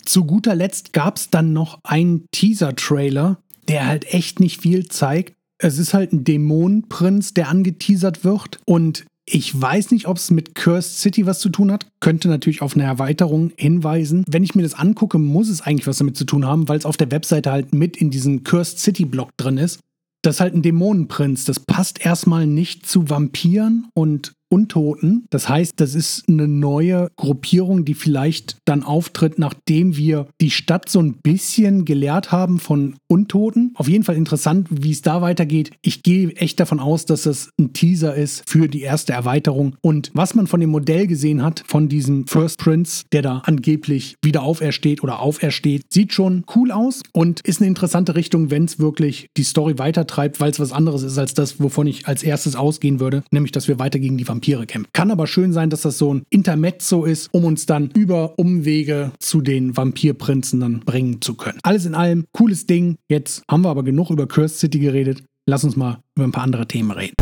Zu 0.06 0.24
guter 0.26 0.56
Letzt 0.56 0.94
gab 0.94 1.18
es 1.18 1.30
dann 1.30 1.54
noch 1.54 1.80
einen 1.84 2.26
Teaser-Trailer, 2.32 3.40
der 3.68 3.88
halt 3.88 4.14
echt 4.14 4.40
nicht 4.40 4.62
viel 4.62 4.88
zeigt. 4.88 5.34
Es 5.60 5.80
ist 5.80 5.94
halt 5.94 6.14
ein 6.14 6.24
Dämonenprinz, 6.24 7.34
der 7.34 7.50
angeteasert 7.50 8.24
wird. 8.24 8.60
Und 8.66 9.06
ich 9.30 9.60
weiß 9.60 9.92
nicht, 9.92 10.08
ob 10.08 10.18
es 10.18 10.32
mit 10.32 10.56
Cursed 10.56 11.00
City 11.00 11.26
was 11.26 11.40
zu 11.40 11.50
tun 11.50 11.70
hat. 11.70 11.86
Könnte 12.00 12.30
natürlich 12.30 12.62
auf 12.62 12.76
eine 12.76 12.86
Erweiterung 12.86 13.52
hinweisen. 13.58 14.24
Wenn 14.28 14.44
ich 14.44 14.56
mir 14.56 14.64
das 14.64 14.74
angucke, 14.74 15.20
muss 15.20 15.50
es 15.50 15.62
eigentlich 15.62 15.86
was 15.86 15.98
damit 15.98 16.16
zu 16.16 16.24
tun 16.24 16.46
haben, 16.46 16.70
weil 16.70 16.78
es 16.78 16.86
auf 16.86 16.96
der 16.96 17.12
Webseite 17.12 17.52
halt 17.52 17.76
mit 17.76 17.98
in 17.98 18.10
diesem 18.10 18.44
Cursed 18.44 18.80
City 18.80 19.04
Block 19.04 19.36
drin 19.36 19.58
ist. 19.58 19.82
Das 20.22 20.36
ist 20.36 20.40
halt 20.40 20.56
ein 20.56 20.62
Dämonenprinz. 20.62 21.44
Das 21.44 21.60
passt 21.60 22.04
erstmal 22.04 22.48
nicht 22.48 22.86
zu 22.86 23.10
Vampiren 23.10 23.90
und 23.94 24.32
Untoten. 24.50 25.26
Das 25.30 25.50
heißt, 25.50 25.74
das 25.78 25.94
ist 25.94 26.28
eine 26.28 26.48
neue 26.48 27.10
Gruppierung, 27.18 27.86
die 27.86 27.94
vielleicht 27.94 28.58
dann 28.66 28.84
auftritt, 28.84 29.40
nachdem 29.40 29.98
wir 29.98 30.28
die 30.40 30.52
Stadt 30.52 30.90
so 30.90 31.00
ein 31.00 31.14
bisschen 31.14 31.86
gelehrt 31.86 32.32
haben 32.32 32.60
von 32.60 32.96
Untoten. 33.08 33.74
Auf 33.76 33.90
jeden 33.90 34.04
Fall 34.04 34.16
interessant, 34.16 34.68
wie 34.72 34.92
es 34.92 35.02
da 35.02 35.22
weitergeht. 35.22 35.72
Ich 35.82 36.04
gehe 36.04 36.30
echt 36.38 36.60
davon 36.60 36.80
aus, 36.80 37.06
dass 37.06 37.24
das 37.24 37.50
ein 37.60 37.74
Teaser 37.74 38.16
ist 38.16 38.44
für 38.48 38.68
die 38.68 38.82
erste 38.82 39.14
Erweiterung. 39.14 39.76
Und 39.82 40.12
was 40.14 40.34
man 40.34 40.48
von 40.48 40.62
dem 40.62 40.70
Modell 40.70 41.08
gesehen 41.08 41.44
hat, 41.44 41.64
von 41.68 41.90
diesem 41.90 42.26
First 42.28 42.60
Prince, 42.60 43.06
der 43.12 43.22
da 43.22 43.40
angeblich 43.40 44.16
wieder 44.24 44.44
aufersteht 44.44 45.04
oder 45.04 45.20
aufersteht, 45.20 45.84
sieht 45.90 46.14
schon 46.14 46.46
cool 46.56 46.72
aus 46.72 47.02
und 47.12 47.42
ist 47.42 47.60
eine 47.60 47.68
interessante 47.68 48.16
Richtung, 48.16 48.50
wenn 48.50 48.66
es 48.66 48.80
wirklich 48.80 49.28
die 49.36 49.44
Story 49.44 49.78
weitertreibt, 49.78 50.40
weil 50.40 50.52
es 50.52 50.60
was 50.60 50.72
anderes 50.72 51.04
ist 51.04 51.18
als 51.18 51.34
das, 51.34 51.60
wovon 51.60 51.88
ich 51.88 52.08
als 52.08 52.24
erstes 52.24 52.56
ausgehen 52.56 53.00
würde, 53.00 53.24
nämlich 53.32 53.52
dass 53.52 53.68
wir 53.68 53.80
weiter 53.80 54.00
gegen 54.00 54.18
die 54.18 54.28
Vampire 54.28 54.37
Vampire 54.38 54.68
kämpfen. 54.68 54.90
Kann 54.94 55.10
aber 55.10 55.26
schön 55.26 55.52
sein, 55.52 55.70
dass 55.70 55.82
das 55.82 55.98
so 55.98 56.14
ein 56.14 56.24
Intermezzo 56.30 57.06
ist, 57.06 57.30
um 57.32 57.44
uns 57.44 57.66
dann 57.66 57.90
über 57.96 58.38
Umwege 58.38 59.12
zu 59.20 59.42
den 59.42 59.76
Vampirprinzen 59.76 60.60
dann 60.60 60.82
bringen 60.82 61.22
zu 61.22 61.34
können. 61.34 61.60
Alles 61.64 61.86
in 61.86 61.96
allem, 61.96 62.26
cooles 62.34 62.68
Ding. 62.68 62.98
Jetzt 63.10 63.44
haben 63.50 63.64
wir 63.64 63.70
aber 63.70 63.84
genug 63.84 64.12
über 64.12 64.28
Cursed 64.28 64.60
City 64.60 64.80
geredet. 64.80 65.24
Lass 65.48 65.64
uns 65.64 65.76
mal 65.76 66.00
über 66.16 66.26
ein 66.26 66.32
paar 66.32 66.44
andere 66.44 66.68
Themen 66.68 66.92
reden. 66.92 67.14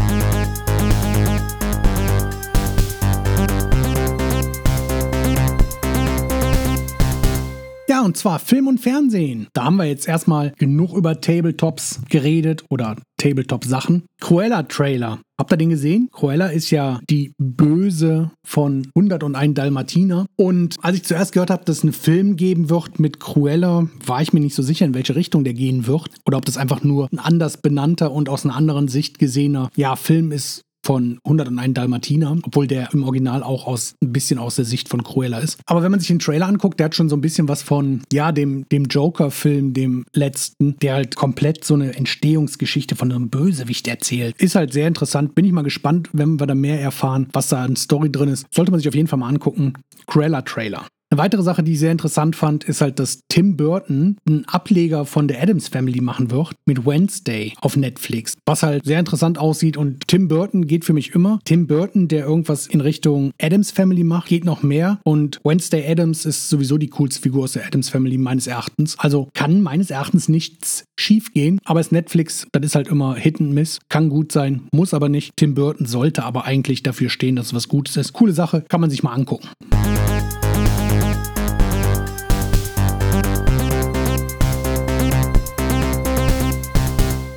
Und 8.06 8.16
zwar 8.16 8.38
Film 8.38 8.68
und 8.68 8.80
Fernsehen. 8.80 9.48
Da 9.54 9.64
haben 9.64 9.78
wir 9.78 9.86
jetzt 9.86 10.08
erstmal 10.08 10.52
genug 10.60 10.94
über 10.94 11.20
Tabletops 11.20 12.02
geredet 12.08 12.64
oder 12.70 12.98
Tabletop-Sachen. 13.18 14.04
Cruella-Trailer. 14.22 15.20
Habt 15.38 15.52
ihr 15.52 15.58
den 15.58 15.70
gesehen? 15.70 16.10
Cruella 16.12 16.48
ist 16.48 16.72
ja 16.72 17.00
die 17.10 17.34
Böse 17.38 18.32
von 18.46 18.88
101 18.96 19.54
Dalmatiner. 19.54 20.28
Und 20.38 20.76
als 20.82 20.98
ich 20.98 21.04
zuerst 21.04 21.34
gehört 21.34 21.50
habe, 21.50 21.66
dass 21.66 21.80
es 21.80 21.84
einen 21.84 21.94
Film 21.94 22.38
geben 22.38 22.70
wird 22.70 23.00
mit 23.00 23.20
Cruella, 23.20 23.90
war 24.06 24.22
ich 24.22 24.32
mir 24.32 24.40
nicht 24.40 24.56
so 24.56 24.64
sicher, 24.64 24.86
in 24.86 24.94
welche 24.94 25.16
Richtung 25.16 25.44
der 25.44 25.54
gehen 25.54 25.88
wird. 25.88 26.10
Oder 26.26 26.38
ob 26.38 26.46
das 26.46 26.58
einfach 26.58 26.84
nur 26.84 27.10
ein 27.12 27.20
anders 27.20 27.58
benannter 27.58 28.12
und 28.12 28.30
aus 28.30 28.46
einer 28.46 28.56
anderen 28.56 28.88
Sicht 28.88 29.20
gesehener 29.20 29.70
ja, 29.76 29.96
Film 29.96 30.32
ist, 30.32 30.62
von 30.86 31.20
101 31.26 31.74
Dalmatiner, 31.74 32.38
obwohl 32.44 32.68
der 32.68 32.94
im 32.94 33.04
Original 33.04 33.44
auch 33.44 33.66
aus 33.66 33.96
ein 34.04 34.14
bisschen 34.14 34.40
aus 34.40 34.56
der 34.56 34.66
Sicht 34.66 34.88
von 34.88 35.04
Cruella 35.04 35.40
ist. 35.40 35.60
Aber 35.66 35.82
wenn 35.84 35.92
man 35.92 36.00
sich 36.00 36.08
den 36.08 36.20
Trailer 36.20 36.48
anguckt, 36.48 36.80
der 36.80 36.86
hat 36.86 36.96
schon 36.96 37.10
so 37.10 37.16
ein 37.16 37.22
bisschen 37.22 37.48
was 37.48 37.64
von, 37.64 38.02
ja, 38.14 38.32
dem, 38.32 38.68
dem 38.70 38.86
Joker-Film, 38.86 39.74
dem 39.74 40.06
letzten, 40.14 40.78
der 40.80 40.94
halt 40.94 41.16
komplett 41.16 41.66
so 41.66 41.74
eine 41.74 41.96
Entstehungsgeschichte 41.96 42.96
von 42.96 43.12
einem 43.12 43.30
Bösewicht 43.30 43.88
erzählt. 43.88 44.36
Ist 44.40 44.56
halt 44.56 44.74
sehr 44.74 44.88
interessant. 44.88 45.36
Bin 45.36 45.46
ich 45.46 45.52
mal 45.52 45.64
gespannt, 45.64 46.10
wenn 46.14 46.40
wir 46.40 46.48
da 46.48 46.56
mehr 46.56 46.80
erfahren, 46.80 47.28
was 47.34 47.50
da 47.50 47.64
an 47.64 47.76
Story 47.76 48.12
drin 48.12 48.30
ist. 48.30 48.46
Sollte 48.54 48.72
man 48.72 48.80
sich 48.80 48.88
auf 48.88 48.96
jeden 48.96 49.08
Fall 49.08 49.20
mal 49.20 49.30
angucken. 49.30 49.74
Cruella-Trailer. 50.08 50.86
Eine 51.16 51.24
weitere 51.24 51.44
Sache, 51.44 51.64
die 51.64 51.72
ich 51.72 51.80
sehr 51.80 51.94
interessant 51.94 52.36
fand, 52.36 52.66
ist 52.66 52.82
halt, 52.82 53.00
dass 53.00 53.22
Tim 53.30 53.56
Burton 53.56 54.18
einen 54.28 54.44
Ableger 54.50 55.06
von 55.06 55.30
der 55.30 55.42
Adams 55.42 55.70
Family 55.70 56.02
machen 56.02 56.30
wird 56.30 56.52
mit 56.66 56.86
Wednesday 56.86 57.54
auf 57.62 57.78
Netflix, 57.78 58.34
was 58.46 58.64
halt 58.64 58.84
sehr 58.84 59.00
interessant 59.00 59.38
aussieht 59.38 59.78
und 59.78 60.10
Tim 60.10 60.28
Burton 60.28 60.68
geht 60.68 60.84
für 60.84 60.92
mich 60.92 61.16
immer. 61.16 61.40
Tim 61.46 61.68
Burton, 61.68 62.10
der 62.10 62.26
irgendwas 62.26 62.68
in 62.68 62.82
Richtung 62.82 63.32
Adams 63.42 63.72
Family 63.72 64.04
macht, 64.04 64.28
geht 64.28 64.44
noch 64.44 64.62
mehr 64.62 65.00
und 65.06 65.40
Wednesday 65.46 65.90
Adams 65.90 66.26
ist 66.26 66.50
sowieso 66.50 66.78
die 66.78 66.90
coolste 66.90 67.22
Figur 67.22 67.46
aus 67.46 67.54
der 67.54 67.66
Adams 67.66 67.88
Family 67.88 68.18
meines 68.18 68.46
Erachtens. 68.46 69.00
Also 69.00 69.30
kann 69.34 69.62
meines 69.62 69.92
Erachtens 69.92 70.28
nichts 70.28 70.84
schief 71.00 71.32
gehen, 71.32 71.62
aber 71.64 71.80
es 71.80 71.94
Netflix, 71.94 72.46
das 72.52 72.66
ist 72.66 72.76
halt 72.76 72.90
immer 72.90 73.16
Hit 73.16 73.40
and 73.40 73.54
Miss, 73.54 73.80
kann 73.88 74.10
gut 74.10 74.34
sein, 74.34 74.68
muss 74.74 74.94
aber 74.94 75.08
nicht. 75.08 75.32
Tim 75.38 75.54
Burton 75.54 75.86
sollte 75.86 76.26
aber 76.26 76.44
eigentlich 76.44 76.84
dafür 76.84 77.10
stehen, 77.10 77.38
dass 77.38 77.46
es 77.46 77.54
was 77.54 77.70
Gutes 77.70 77.96
ist. 77.96 78.12
Coole 78.12 78.34
Sache, 78.34 78.66
kann 78.68 78.82
man 78.82 78.90
sich 78.90 79.02
mal 79.02 79.14
angucken. 79.14 79.48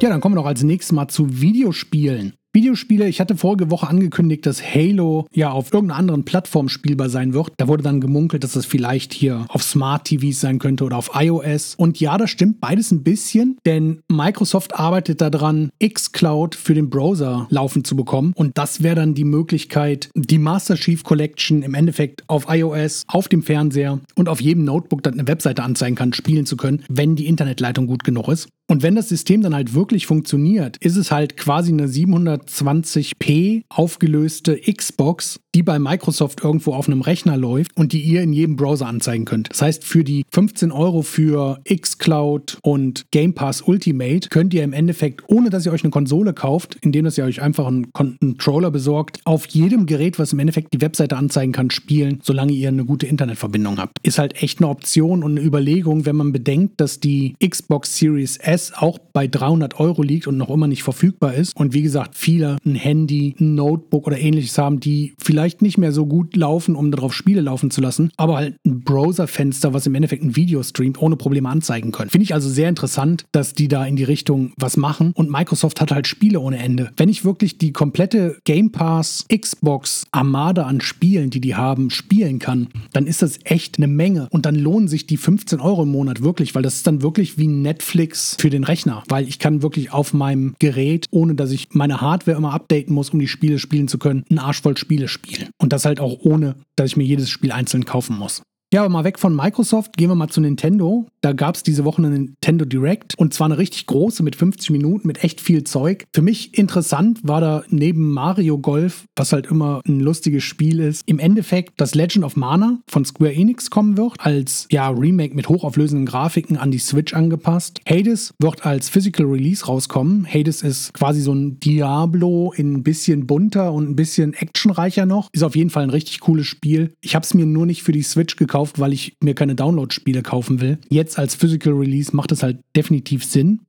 Ja, 0.01 0.11
dann 0.11 0.21
kommen 0.21 0.37
wir 0.37 0.43
doch 0.43 0.47
als 0.47 0.63
nächstes 0.63 0.93
mal 0.93 1.09
zu 1.09 1.41
Videospielen. 1.41 2.35
Videospiele, 2.53 3.09
ich 3.09 3.21
hatte 3.21 3.37
vorige 3.37 3.71
Woche 3.71 3.89
angekündigt, 3.89 4.47
dass 4.47 4.63
Halo 4.63 5.27
ja 5.35 5.51
auf 5.51 5.73
irgendeiner 5.73 5.99
anderen 5.99 6.25
Plattform 6.25 6.69
spielbar 6.69 7.09
sein 7.09 7.35
wird. 7.35 7.53
Da 7.57 7.67
wurde 7.67 7.83
dann 7.83 8.01
gemunkelt, 8.01 8.45
dass 8.45 8.53
das 8.53 8.65
vielleicht 8.65 9.13
hier 9.13 9.45
auf 9.49 9.65
Smart 9.65 10.05
TVs 10.05 10.41
sein 10.41 10.61
könnte 10.61 10.85
oder 10.85 10.97
auf 10.97 11.11
iOS. 11.15 11.75
Und 11.75 11.99
ja, 11.99 12.17
das 12.17 12.31
stimmt 12.31 12.61
beides 12.61 12.93
ein 12.93 13.03
bisschen, 13.03 13.59
denn 13.67 14.01
Microsoft 14.09 14.77
arbeitet 14.77 15.21
daran, 15.21 15.71
xCloud 15.85 16.55
für 16.55 16.75
den 16.75 16.91
Browser 16.91 17.49
laufen 17.51 17.83
zu 17.83 17.97
bekommen. 17.97 18.33
Und 18.37 18.57
das 18.57 18.85
wäre 18.85 18.97
dann 18.97 19.15
die 19.15 19.25
Möglichkeit, 19.25 20.11
die 20.15 20.39
Master 20.39 20.77
Chief 20.77 21.03
Collection 21.03 21.63
im 21.63 21.75
Endeffekt 21.75 22.23
auf 22.29 22.47
iOS, 22.49 23.03
auf 23.09 23.27
dem 23.27 23.43
Fernseher 23.43 23.99
und 24.15 24.29
auf 24.29 24.41
jedem 24.41 24.65
Notebook, 24.65 25.03
das 25.03 25.13
eine 25.13 25.27
Webseite 25.27 25.65
anzeigen 25.65 25.97
kann, 25.97 26.13
spielen 26.13 26.47
zu 26.47 26.57
können, 26.57 26.85
wenn 26.89 27.17
die 27.17 27.27
Internetleitung 27.27 27.89
gut 27.89 28.05
genug 28.05 28.29
ist. 28.29 28.49
Und 28.71 28.83
wenn 28.83 28.95
das 28.95 29.09
System 29.09 29.41
dann 29.41 29.55
halt 29.55 29.73
wirklich 29.73 30.07
funktioniert, 30.07 30.77
ist 30.77 30.97
es 30.97 31.11
halt 31.11 31.39
quasi 31.39 31.73
eine 31.73 31.87
720p 31.87 33.63
aufgelöste 33.71 34.61
Xbox, 34.61 35.41
die 35.55 35.63
bei 35.63 35.79
Microsoft 35.79 36.45
irgendwo 36.45 36.75
auf 36.75 36.87
einem 36.87 37.01
Rechner 37.01 37.39
läuft 37.39 37.75
und 37.79 37.95
die 37.95 38.03
ihr 38.03 38.21
in 38.23 38.35
jedem 38.35 38.57
Browser 38.57 38.87
anzeigen 38.87 39.25
könnt. 39.25 39.49
Das 39.51 39.63
heißt, 39.63 39.85
für 39.85 40.05
die 40.05 40.23
15 40.33 40.71
Euro 40.71 41.01
für 41.01 41.63
xCloud 41.65 42.59
und 42.61 43.07
Game 43.11 43.33
Pass 43.33 43.63
Ultimate 43.63 44.29
könnt 44.29 44.53
ihr 44.53 44.65
im 44.65 44.75
Endeffekt, 44.75 45.23
ohne 45.29 45.49
dass 45.49 45.65
ihr 45.65 45.73
euch 45.73 45.83
eine 45.83 45.91
Konsole 45.91 46.35
kauft, 46.35 46.77
indem 46.83 47.07
dass 47.07 47.17
ihr 47.17 47.25
euch 47.25 47.41
einfach 47.41 47.67
einen 47.67 47.91
Controller 47.95 48.71
besorgt, 48.71 49.23
auf 49.25 49.47
jedem 49.47 49.87
Gerät, 49.87 50.19
was 50.19 50.35
im 50.35 50.41
Endeffekt 50.41 50.75
die 50.75 50.83
Webseite 50.83 51.17
anzeigen 51.17 51.53
kann, 51.53 51.71
spielen, 51.71 52.21
solange 52.23 52.53
ihr 52.53 52.69
eine 52.69 52.85
gute 52.85 53.07
Internetverbindung 53.07 53.79
habt. 53.79 53.97
Ist 54.03 54.19
halt 54.19 54.43
echt 54.43 54.59
eine 54.59 54.69
Option 54.69 55.23
und 55.23 55.39
eine 55.39 55.41
Überlegung, 55.41 56.05
wenn 56.05 56.17
man 56.17 56.33
bedenkt, 56.33 56.83
dass 56.83 57.01
die 57.01 57.35
Xbox 57.43 57.97
Series 57.97 58.37
S 58.37 58.58
S 58.59 58.73
auch 58.75 58.99
bei 58.99 59.29
300 59.29 59.79
Euro 59.79 60.03
liegt 60.03 60.27
und 60.27 60.37
noch 60.37 60.51
immer 60.51 60.67
nicht 60.67 60.83
verfügbar 60.83 61.35
ist. 61.35 61.57
Und 61.57 61.75
wie 61.75 61.83
gesagt, 61.83 62.17
viele 62.17 62.57
ein 62.67 62.75
Handy, 62.75 63.37
ein 63.39 63.55
Notebook 63.55 64.07
oder 64.07 64.19
ähnliches 64.19 64.59
haben, 64.59 64.81
die 64.81 65.15
vielleicht 65.19 65.63
nicht 65.63 65.79
mehr 65.79 65.93
so 65.93 66.07
gut 66.07 66.35
laufen, 66.37 66.75
um 66.75 66.91
darauf 66.91 67.15
Spiele 67.15 67.41
laufen 67.41 67.71
zu 67.71 67.81
lassen, 67.81 68.11
aber 68.17 68.37
halt 68.37 68.57
ein 68.67 68.81
Browserfenster, 68.81 69.73
was 69.73 69.87
im 69.87 69.95
Endeffekt 69.95 70.25
ein 70.25 70.35
Video 70.35 70.63
streamt, 70.63 71.01
ohne 71.01 71.17
Probleme 71.17 71.49
anzeigen 71.49 71.93
können. 71.93 72.11
Finde 72.11 72.25
ich 72.25 72.35
also 72.35 72.49
sehr 72.49 72.69
interessant, 72.69 73.25
dass 73.33 73.55
die 73.55 73.69
da 73.69 73.85
in 73.85 73.97
die 73.97 74.05
Richtung 74.05 74.53
was 74.57 74.77
machen. 74.77 75.13
Und 75.15 75.31
Microsoft 75.31 75.81
hat 75.81 75.93
halt 75.93 76.09
Spiele 76.09 76.41
ohne 76.41 76.59
Ende. 76.59 76.91
Wenn 76.97 77.09
ich 77.09 77.25
wirklich 77.25 77.59
die 77.59 77.73
komplette 77.73 78.39
Game 78.45 78.73
Pass 78.73 79.25
Xbox 79.33 80.05
Armada 80.11 80.65
an 80.65 80.81
Spielen, 80.81 81.31
die 81.31 81.41
die 81.41 81.55
haben, 81.55 81.91
spielen 81.91 82.39
kann, 82.41 82.69
dann 82.93 83.07
ist 83.07 83.23
das 83.23 83.39
echt 83.45 83.79
eine 83.79 83.87
Menge. 83.87 84.29
Und 84.31 84.47
dann 84.47 84.57
lohnen 84.57 84.89
sich 84.89 85.07
die 85.07 85.17
15 85.17 85.61
Euro 85.61 85.85
im 85.85 85.91
Monat 85.91 86.23
wirklich, 86.23 86.55
weil 86.55 86.63
das 86.63 86.75
ist 86.75 86.87
dann 86.87 87.03
wirklich 87.03 87.39
wie 87.39 87.47
Netflix 87.47 88.37
für 88.39 88.48
für 88.49 88.51
den 88.51 88.65
Rechner, 88.65 89.03
weil 89.09 89.29
ich 89.29 89.39
kann 89.39 89.61
wirklich 89.61 89.93
auf 89.93 90.15
meinem 90.15 90.55
Gerät, 90.59 91.05
ohne 91.11 91.35
dass 91.35 91.51
ich 91.51 91.69
meine 91.73 92.01
Hardware 92.01 92.39
immer 92.39 92.55
updaten 92.55 92.95
muss, 92.95 93.11
um 93.11 93.19
die 93.19 93.29
Spiele 93.29 93.59
spielen 93.59 93.89
zu 93.89 93.99
können, 93.99 94.25
einen 94.31 94.39
Arsch 94.39 94.63
voll 94.63 94.75
Spiele 94.79 95.07
spielen. 95.07 95.51
Und 95.59 95.75
das 95.75 95.85
halt 95.85 96.01
auch 96.01 96.17
ohne, 96.21 96.55
dass 96.75 96.87
ich 96.87 96.97
mir 96.97 97.05
jedes 97.05 97.29
Spiel 97.29 97.53
einzeln 97.53 97.85
kaufen 97.85 98.17
muss. 98.17 98.41
Ja, 98.71 98.81
aber 98.81 98.91
mal 98.91 99.05
weg 99.05 99.19
von 99.19 99.35
Microsoft, 99.35 99.97
gehen 99.97 100.11
wir 100.11 100.15
mal 100.15 100.29
zu 100.29 100.43
Nintendo. 100.43 101.07
Da 101.23 101.33
gab 101.33 101.55
es 101.55 101.63
diese 101.63 101.87
Woche 101.87 102.03
eine 102.03 102.11
Nintendo 102.11 102.67
Direct 102.67 103.15
und 103.17 103.33
zwar 103.33 103.47
eine 103.47 103.57
richtig 103.57 103.87
große 103.87 104.23
mit 104.23 104.37
50 104.37 104.69
Minuten, 104.71 105.09
mit 105.09 105.25
echt 105.25 105.41
viel 105.41 105.65
Zeug. 105.65 106.05
Für 106.13 106.21
mich 106.21 106.59
interessant 106.59 107.21
war 107.23 107.41
da 107.41 107.63
neben 107.71 108.13
Mario 108.13 108.59
Golf, 108.59 109.07
was 109.17 109.33
halt 109.33 109.47
immer 109.47 109.81
ein 109.89 110.01
lustiges 110.01 110.45
Spiel 110.45 110.81
ist, 110.81 111.03
im 111.07 111.19
Endeffekt 111.19 111.81
das 111.81 111.95
Legend 111.95 112.27
of 112.27 112.37
Mana 112.37 112.81
von 112.91 113.07
Square 113.07 113.33
Enix 113.33 113.71
kommen 113.71 113.97
wird, 113.97 114.17
als 114.19 114.67
ja 114.71 114.91
Remake 114.91 115.35
mit 115.35 115.49
hochauflösenden 115.49 116.05
Grafiken 116.05 116.59
an 116.59 116.71
die 116.71 116.79
Switch 116.79 117.15
angepasst. 117.15 117.81
Hades 117.89 118.35
wird 118.39 118.67
als 118.67 118.91
Physical 118.91 119.25
Release 119.25 119.65
rauskommen. 119.65 120.27
Hades 120.27 120.61
ist 120.61 120.93
quasi 120.93 121.23
so 121.23 121.33
ein 121.33 121.59
Diablo 121.59 122.53
in 122.55 122.75
ein 122.75 122.83
bisschen 122.83 123.27
bunter 123.27 123.73
und 123.73 123.89
ein 123.89 123.97
bisschen 123.97 124.35
actionreicher 124.35 125.07
noch. 125.07 125.31
Ist 125.33 125.43
auf 125.43 125.57
jeden 125.57 125.71
Fall 125.71 125.85
ein 125.85 125.91
richtig 125.91 126.21
cooles 126.21 126.47
Spiel. 126.47 126.93
Ich 127.01 127.15
habe 127.15 127.25
es 127.25 127.33
mir 127.33 127.47
nur 127.47 127.65
nicht 127.65 127.83
für 127.83 127.93
die 127.93 128.03
Switch 128.03 128.37
gekauft 128.37 128.58
gekauft, 128.59 128.79
weil 128.81 128.93
ich 128.93 129.17
mir 129.23 129.35
keine 129.35 129.55
Download-Spiele 129.55 130.23
kaufen 130.23 130.61
will. 130.61 130.79
Jetzt 130.89 131.19
als 131.19 131.35
Physical 131.35 131.75
Release 131.75 132.15
macht 132.15 132.33
es 132.33 132.43
halt 132.43 132.59
definitiv 132.75 133.25
Sinn. 133.25 133.61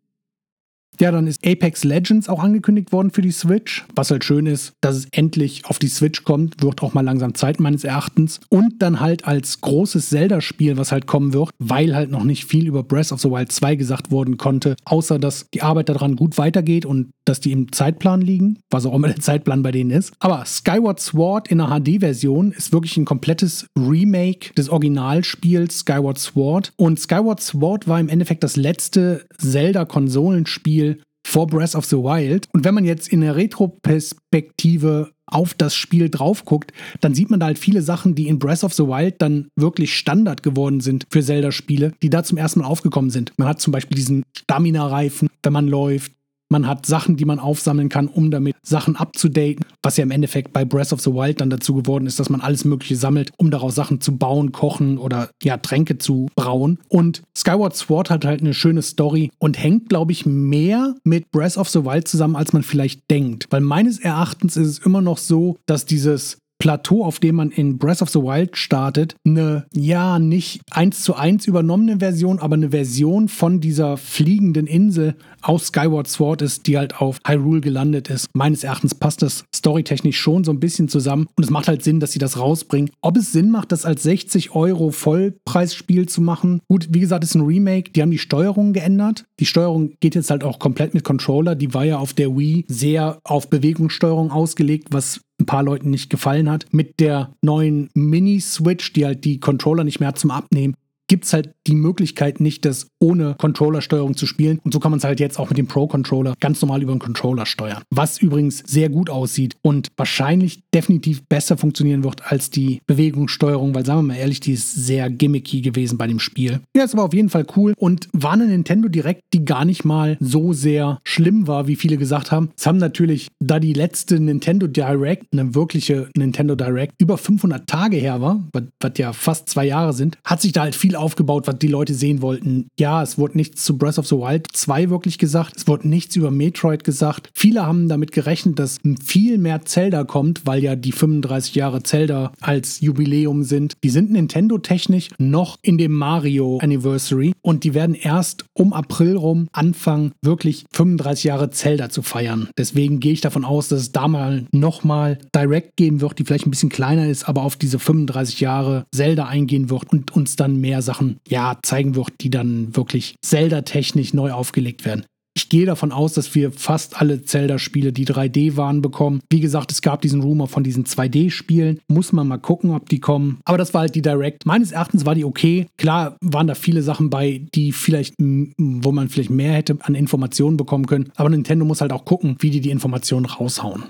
Ja, 1.02 1.12
dann 1.12 1.28
ist 1.28 1.46
Apex 1.46 1.84
Legends 1.86 2.28
auch 2.28 2.44
angekündigt 2.44 2.92
worden 2.92 3.12
für 3.12 3.22
die 3.22 3.32
Switch, 3.32 3.86
was 3.96 4.12
halt 4.12 4.26
schön 4.26 4.46
ist, 4.46 4.74
dass 4.82 4.98
es 4.98 5.08
endlich 5.12 5.66
auf 5.66 5.80
die 5.80 5.88
Switch 5.88 6.24
kommt, 6.24 6.62
wird 6.62 6.84
auch 6.84 6.94
mal 6.94 7.02
langsam 7.06 7.36
Zeit 7.36 7.60
meines 7.60 7.86
Erachtens. 7.86 8.42
Und 8.50 8.82
dann 8.82 9.00
halt 9.00 9.26
als 9.26 9.62
großes 9.62 10.10
Zelda-Spiel, 10.10 10.78
was 10.78 10.92
halt 10.92 11.08
kommen 11.08 11.34
wird, 11.34 11.52
weil 11.58 11.96
halt 11.96 12.12
noch 12.12 12.26
nicht 12.26 12.46
viel 12.46 12.68
über 12.68 12.84
Breath 12.84 13.12
of 13.14 13.22
the 13.22 13.30
Wild 13.30 13.52
2 13.52 13.76
gesagt 13.76 14.12
worden 14.12 14.38
konnte, 14.38 14.76
außer 14.84 15.20
dass 15.20 15.46
die 15.54 15.62
Arbeit 15.62 15.90
daran 15.90 16.18
gut 16.18 16.38
weitergeht 16.38 16.86
und 16.86 17.12
dass 17.24 17.40
die 17.40 17.52
im 17.52 17.72
Zeitplan 17.72 18.22
liegen, 18.22 18.58
was 18.70 18.86
auch 18.86 18.96
immer 18.96 19.08
der 19.08 19.20
Zeitplan 19.20 19.62
bei 19.62 19.72
denen 19.72 19.92
ist. 19.92 20.14
Aber 20.20 20.44
Skyward 20.46 21.00
Sword 21.00 21.48
in 21.48 21.60
der 21.60 21.68
HD-Version 21.68 22.52
ist 22.52 22.74
wirklich 22.74 22.98
ein 22.98 23.06
komplettes 23.06 23.68
Remake 23.78 24.54
des 24.56 24.70
Originalspiels 24.70 25.80
Skyward 25.80 26.18
Sword. 26.18 26.74
Und 26.76 27.00
Skyward 27.00 27.40
Sword 27.40 27.88
war 27.88 28.00
im 28.00 28.10
Endeffekt 28.10 28.44
das 28.44 28.56
letzte 28.56 29.26
Zelda-Konsolenspiel, 29.38 30.89
vor 31.26 31.48
Breath 31.48 31.76
of 31.76 31.86
the 31.86 31.98
Wild. 31.98 32.48
Und 32.54 32.66
wenn 32.66 32.74
man 32.74 32.86
jetzt 32.86 33.10
in 33.10 33.22
der 33.22 33.36
Retroperspektive 33.36 35.12
auf 35.28 35.54
das 35.54 35.76
Spiel 35.76 36.10
drauf 36.10 36.46
guckt, 36.46 36.74
dann 37.02 37.14
sieht 37.14 37.30
man 37.30 37.40
da 37.40 37.48
halt 37.48 37.60
viele 37.60 37.82
Sachen, 37.82 38.16
die 38.16 38.28
in 38.28 38.40
Breath 38.40 38.64
of 38.64 38.74
the 38.74 38.84
Wild 38.84 39.22
dann 39.22 39.50
wirklich 39.56 39.96
Standard 39.96 40.44
geworden 40.44 40.80
sind 40.80 41.06
für 41.12 41.22
Zelda-Spiele, 41.22 41.94
die 42.02 42.10
da 42.10 42.24
zum 42.24 42.38
ersten 42.38 42.62
Mal 42.62 42.68
aufgekommen 42.68 43.12
sind. 43.12 43.34
Man 43.38 43.48
hat 43.48 43.62
zum 43.62 43.72
Beispiel 43.72 43.96
diesen 43.96 44.24
Stamina-Reifen, 44.36 45.30
wenn 45.44 45.54
man 45.54 45.68
läuft. 45.68 46.12
Man 46.50 46.68
hat 46.68 46.86
Sachen, 46.86 47.16
die 47.16 47.26
man 47.26 47.40
aufsammeln 47.40 47.90
kann, 47.90 48.08
um 48.08 48.32
damit 48.32 48.56
Sachen 48.64 48.96
abzudaten, 48.96 49.64
was 49.84 49.98
ja 49.98 50.04
im 50.04 50.12
Endeffekt 50.12 50.52
bei 50.52 50.66
Breath 50.66 50.92
of 50.92 51.02
the 51.02 51.12
Wild 51.12 51.42
dann 51.42 51.50
dazu 51.50 51.76
geworden 51.76 52.08
ist, 52.08 52.20
dass 52.20 52.30
man 52.30 52.42
alles 52.42 52.66
Mögliche 52.66 52.96
sammelt, 52.96 53.32
um 53.38 53.52
daraus 53.52 53.76
Sachen 53.76 54.02
zu 54.02 54.18
bauen, 54.18 54.52
kochen 54.52 54.98
oder 54.98 55.30
ja, 55.44 55.58
Tränke 55.58 56.00
zu 56.00 56.28
brauen. 56.36 56.80
Und 56.88 57.22
Skyward 57.38 57.76
Sword 57.76 58.10
hat 58.10 58.26
halt 58.26 58.42
eine 58.42 58.54
schöne 58.54 58.82
Story 58.82 59.32
und 59.38 59.62
hängt, 59.62 59.90
glaube 59.90 60.12
ich, 60.12 60.26
mehr 60.26 60.96
mit 61.04 61.32
Breath 61.32 61.58
of 61.58 61.70
the 61.70 61.86
Wild 61.86 62.08
zusammen, 62.08 62.36
als 62.36 62.52
man 62.52 62.64
vielleicht 62.64 63.10
denkt. 63.12 63.46
Weil 63.52 63.62
meines 63.62 64.00
Erachtens 64.00 64.58
ist 64.58 64.68
es 64.68 64.80
immer 64.80 65.02
noch 65.02 65.18
so, 65.18 65.58
dass 65.68 65.86
dieses 65.86 66.40
Plateau, 66.60 67.06
auf 67.06 67.20
dem 67.20 67.36
man 67.36 67.52
in 67.52 67.78
Breath 67.78 68.02
of 68.02 68.10
the 68.10 68.20
Wild 68.20 68.58
startet, 68.58 69.16
eine, 69.26 69.66
ja, 69.74 70.20
nicht 70.20 70.62
eins 70.72 71.04
zu 71.04 71.16
eins 71.16 71.48
übernommene 71.48 72.00
Version, 72.00 72.40
aber 72.40 72.56
eine 72.56 72.72
Version 72.72 73.30
von 73.30 73.62
dieser 73.62 73.96
fliegenden 73.96 74.68
Insel 74.68 75.16
aus 75.42 75.68
Skyward 75.68 76.10
Sword 76.10 76.42
ist, 76.42 76.68
die 76.68 76.78
halt 76.78 77.00
auf 77.00 77.20
Hyrule 77.26 77.62
gelandet 77.62 78.10
ist. 78.10 78.28
Meines 78.34 78.66
Erachtens 78.66 78.94
passt 78.94 79.22
das 79.22 79.46
storytechnisch 79.56 80.20
schon 80.20 80.44
so 80.44 80.52
ein 80.52 80.60
bisschen 80.60 80.90
zusammen 80.90 81.28
und 81.38 81.46
es 81.46 81.50
macht 81.50 81.70
halt 81.70 81.82
Sinn, 81.82 82.02
dass 82.02 82.12
sie 82.12 82.20
das 82.20 82.38
rausbringen. 82.38 82.92
Ob 83.02 83.16
es 83.16 83.32
Sinn 83.32 83.52
macht, 83.52 83.72
das 83.72 83.86
als 83.86 84.04
60 84.04 84.54
Euro 84.54 84.92
Vollpreisspiel 84.92 86.10
zu 86.10 86.22
machen? 86.22 86.62
Gut, 86.68 86.90
wie 86.92 87.00
gesagt, 87.00 87.24
ist 87.24 87.36
ein 87.36 87.46
Remake. 87.46 87.92
Die 87.92 88.02
haben 88.02 88.12
die 88.12 88.18
Steuerung 88.18 88.74
geändert. 88.74 89.24
Die 89.40 89.46
Steuerung 89.46 89.94
geht 90.02 90.16
jetzt 90.16 90.30
halt 90.30 90.44
auch 90.44 90.60
komplett 90.60 90.94
mit 90.94 91.06
Controller. 91.06 91.56
Die 91.56 91.74
war 91.74 91.86
ja 91.86 92.00
auf 92.00 92.14
der 92.14 92.38
Wii 92.38 92.66
sehr 92.68 93.20
auf 93.24 93.50
Bewegungssteuerung 93.50 94.32
ausgelegt, 94.32 94.90
was 94.92 95.22
ein 95.40 95.46
paar 95.46 95.64
Leuten 95.64 95.90
nicht 95.90 96.10
gefallen 96.10 96.50
hat. 96.50 96.66
Mit 96.72 97.00
der 97.00 97.34
neuen 97.42 97.90
Mini-Switch, 97.94 98.94
die 98.94 99.06
halt 99.06 99.24
die 99.24 99.40
Controller 99.40 99.84
nicht 99.84 100.00
mehr 100.00 100.10
hat 100.10 100.20
zum 100.20 100.32
Abnehmen, 100.32 100.76
gibt 101.10 101.26
es 101.26 101.34
halt 101.34 101.52
die 101.68 101.76
Möglichkeit 101.76 102.40
nicht, 102.40 102.64
das 102.64 102.88
ohne 103.00 103.36
Controller-Steuerung 103.38 104.16
zu 104.16 104.26
spielen. 104.26 104.60
Und 104.64 104.74
so 104.74 104.80
kann 104.80 104.92
man 104.92 105.00
es 105.00 105.04
halt 105.04 105.20
jetzt 105.20 105.38
auch 105.40 105.50
mit 105.50 105.58
dem 105.58 105.68
Pro-Controller 105.68 106.36
ganz 106.40 106.62
normal 106.62 106.82
über 106.82 106.94
den 106.94 107.00
Controller 107.00 107.46
steuern. 107.46 107.84
Was 107.90 108.20
übrigens 108.20 108.64
sehr 108.66 108.90
gut 108.90 109.10
aussieht 109.10 109.56
und 109.62 109.90
wahrscheinlich 109.98 110.62
definitiv 110.74 111.24
besser 111.28 111.58
funktionieren 111.58 112.04
wird 112.04 112.32
als 112.32 112.50
die 112.50 112.82
Bewegungssteuerung, 112.88 113.76
weil 113.76 113.86
sagen 113.86 114.00
wir 114.00 114.14
mal 114.14 114.20
ehrlich, 114.20 114.40
die 114.40 114.54
ist 114.54 114.74
sehr 114.74 115.10
gimmicky 115.10 115.62
gewesen 115.62 115.98
bei 115.98 116.08
dem 116.08 116.20
Spiel. 116.20 116.60
Ja, 116.76 116.84
ist 116.84 116.94
aber 116.94 117.06
auf 117.06 117.14
jeden 117.14 117.30
Fall 117.30 117.46
cool 117.56 117.74
und 117.78 118.08
war 118.14 118.34
eine 118.34 118.46
Nintendo 118.46 118.88
Direct, 118.88 119.22
die 119.34 119.44
gar 119.46 119.66
nicht 119.66 119.84
mal 119.84 120.18
so 120.20 120.54
sehr 120.54 121.00
schlimm 121.04 121.48
war, 121.48 121.68
wie 121.68 121.76
viele 121.76 121.98
gesagt 121.98 122.32
haben. 122.32 122.52
Es 122.58 122.68
haben 122.68 122.78
natürlich, 122.78 123.28
da 123.40 123.60
die 123.60 123.74
letzte 123.74 124.20
Nintendo 124.20 124.68
Direct, 124.68 125.26
eine 125.32 125.56
wirkliche 125.56 126.10
Nintendo 126.16 126.56
Direct, 126.56 126.94
über 127.00 127.18
500 127.18 127.68
Tage 127.68 127.98
her 127.98 128.22
war, 128.22 128.44
was 128.54 128.92
ja 128.98 129.14
fast 129.14 129.50
zwei 129.50 129.66
Jahre 129.66 129.94
sind, 129.94 130.18
hat 130.24 130.42
sich 130.42 130.52
da 130.52 130.62
halt 130.62 130.76
viel 130.76 130.96
aufgebaut, 131.00 131.48
was 131.48 131.58
die 131.60 131.68
Leute 131.68 131.94
sehen 131.94 132.22
wollten. 132.22 132.68
Ja, 132.80 133.02
es 133.02 133.18
wurde 133.18 133.38
nichts 133.38 133.64
zu 133.64 133.78
Breath 133.78 133.98
of 133.98 134.08
the 134.08 134.16
Wild 134.16 134.48
2 134.54 134.90
wirklich 134.90 135.18
gesagt. 135.18 135.58
Es 135.58 135.68
wurde 135.68 135.88
nichts 135.88 136.16
über 136.16 136.32
Metroid 136.32 136.84
gesagt. 136.84 137.30
Viele 137.34 137.66
haben 137.66 137.88
damit 137.88 138.12
gerechnet, 138.12 138.60
dass 138.60 138.78
viel 139.04 139.38
mehr 139.38 139.64
Zelda 139.66 140.04
kommt, 140.04 140.46
weil 140.46 140.64
ja 140.64 140.76
die 140.76 140.92
35 140.92 141.56
Jahre 141.56 141.84
Zelda 141.84 142.32
als 142.42 142.82
Jubiläum 142.82 143.44
sind. 143.44 143.74
Die 143.84 143.90
sind 143.90 144.12
Nintendo-technisch 144.12 145.10
noch 145.18 145.58
in 145.62 145.78
dem 145.78 145.94
Mario 145.94 146.60
Anniversary 146.62 147.34
und 147.42 147.64
die 147.64 147.74
werden 147.74 147.96
erst 147.96 148.46
um 148.54 148.74
April 148.74 149.16
rum 149.16 149.48
anfangen, 149.52 150.12
wirklich 150.22 150.66
35 150.74 151.24
Jahre 151.24 151.50
Zelda 151.50 151.90
zu 151.90 152.02
feiern. 152.02 152.50
Deswegen 152.58 153.00
gehe 153.00 153.14
ich 153.14 153.22
davon 153.22 153.46
aus, 153.46 153.70
dass 153.70 153.82
es 153.82 153.92
da 153.92 154.08
mal 154.08 154.46
nochmal 154.52 155.20
Direct 155.36 155.78
geben 155.78 156.02
wird, 156.02 156.20
die 156.20 156.26
vielleicht 156.26 156.48
ein 156.48 156.52
bisschen 156.52 156.70
kleiner 156.70 157.08
ist, 157.08 157.28
aber 157.28 157.44
auf 157.44 157.56
diese 157.56 157.80
35 157.80 158.40
Jahre 158.40 158.86
Zelda 158.94 159.26
eingehen 159.26 159.70
wird 159.70 159.92
und 159.92 160.16
uns 160.16 160.36
dann 160.36 160.60
mehr 160.60 160.82
Sachen, 160.90 161.20
ja, 161.28 161.60
zeigen 161.62 161.96
wird, 161.96 162.14
die 162.22 162.32
dann 162.32 162.76
wirklich 162.76 163.16
Zelda-technisch 163.22 164.14
neu 164.14 164.32
aufgelegt 164.32 164.86
werden. 164.86 165.06
Ich 165.36 165.48
gehe 165.48 165.66
davon 165.66 165.92
aus, 165.92 166.14
dass 166.14 166.34
wir 166.34 166.52
fast 166.52 167.00
alle 167.00 167.22
Zelda-Spiele, 167.22 167.94
die 167.94 168.06
3D 168.06 168.58
waren, 168.58 168.82
bekommen. 168.82 169.22
Wie 169.30 169.40
gesagt, 169.40 169.72
es 169.72 169.82
gab 169.82 170.02
diesen 170.02 170.22
Rumor 170.22 170.48
von 170.48 170.64
diesen 170.64 170.86
2D-Spielen. 170.86 171.80
Muss 171.88 172.12
man 172.12 172.28
mal 172.28 172.40
gucken, 172.40 172.72
ob 172.72 172.90
die 172.90 173.00
kommen. 173.00 173.40
Aber 173.46 173.58
das 173.58 173.74
war 173.74 173.82
halt 173.82 173.96
die 173.96 174.02
Direct. 174.02 174.46
Meines 174.46 174.72
Erachtens 174.72 175.06
war 175.06 175.16
die 175.16 175.24
okay. 175.24 175.68
Klar 175.78 176.18
waren 176.22 176.48
da 176.48 176.56
viele 176.56 176.82
Sachen 176.82 177.10
bei, 177.10 177.46
die 177.54 177.72
vielleicht, 177.72 178.16
wo 178.18 178.92
man 178.92 179.08
vielleicht 179.08 179.30
mehr 179.30 179.54
hätte 179.54 179.78
an 179.82 179.96
Informationen 179.96 180.58
bekommen 180.58 180.88
können. 180.88 181.12
Aber 181.16 181.30
Nintendo 181.30 181.64
muss 181.64 181.82
halt 181.82 181.94
auch 181.94 182.06
gucken, 182.06 182.36
wie 182.40 182.50
die 182.50 182.60
die 182.60 182.72
Informationen 182.72 183.26
raushauen. 183.26 183.84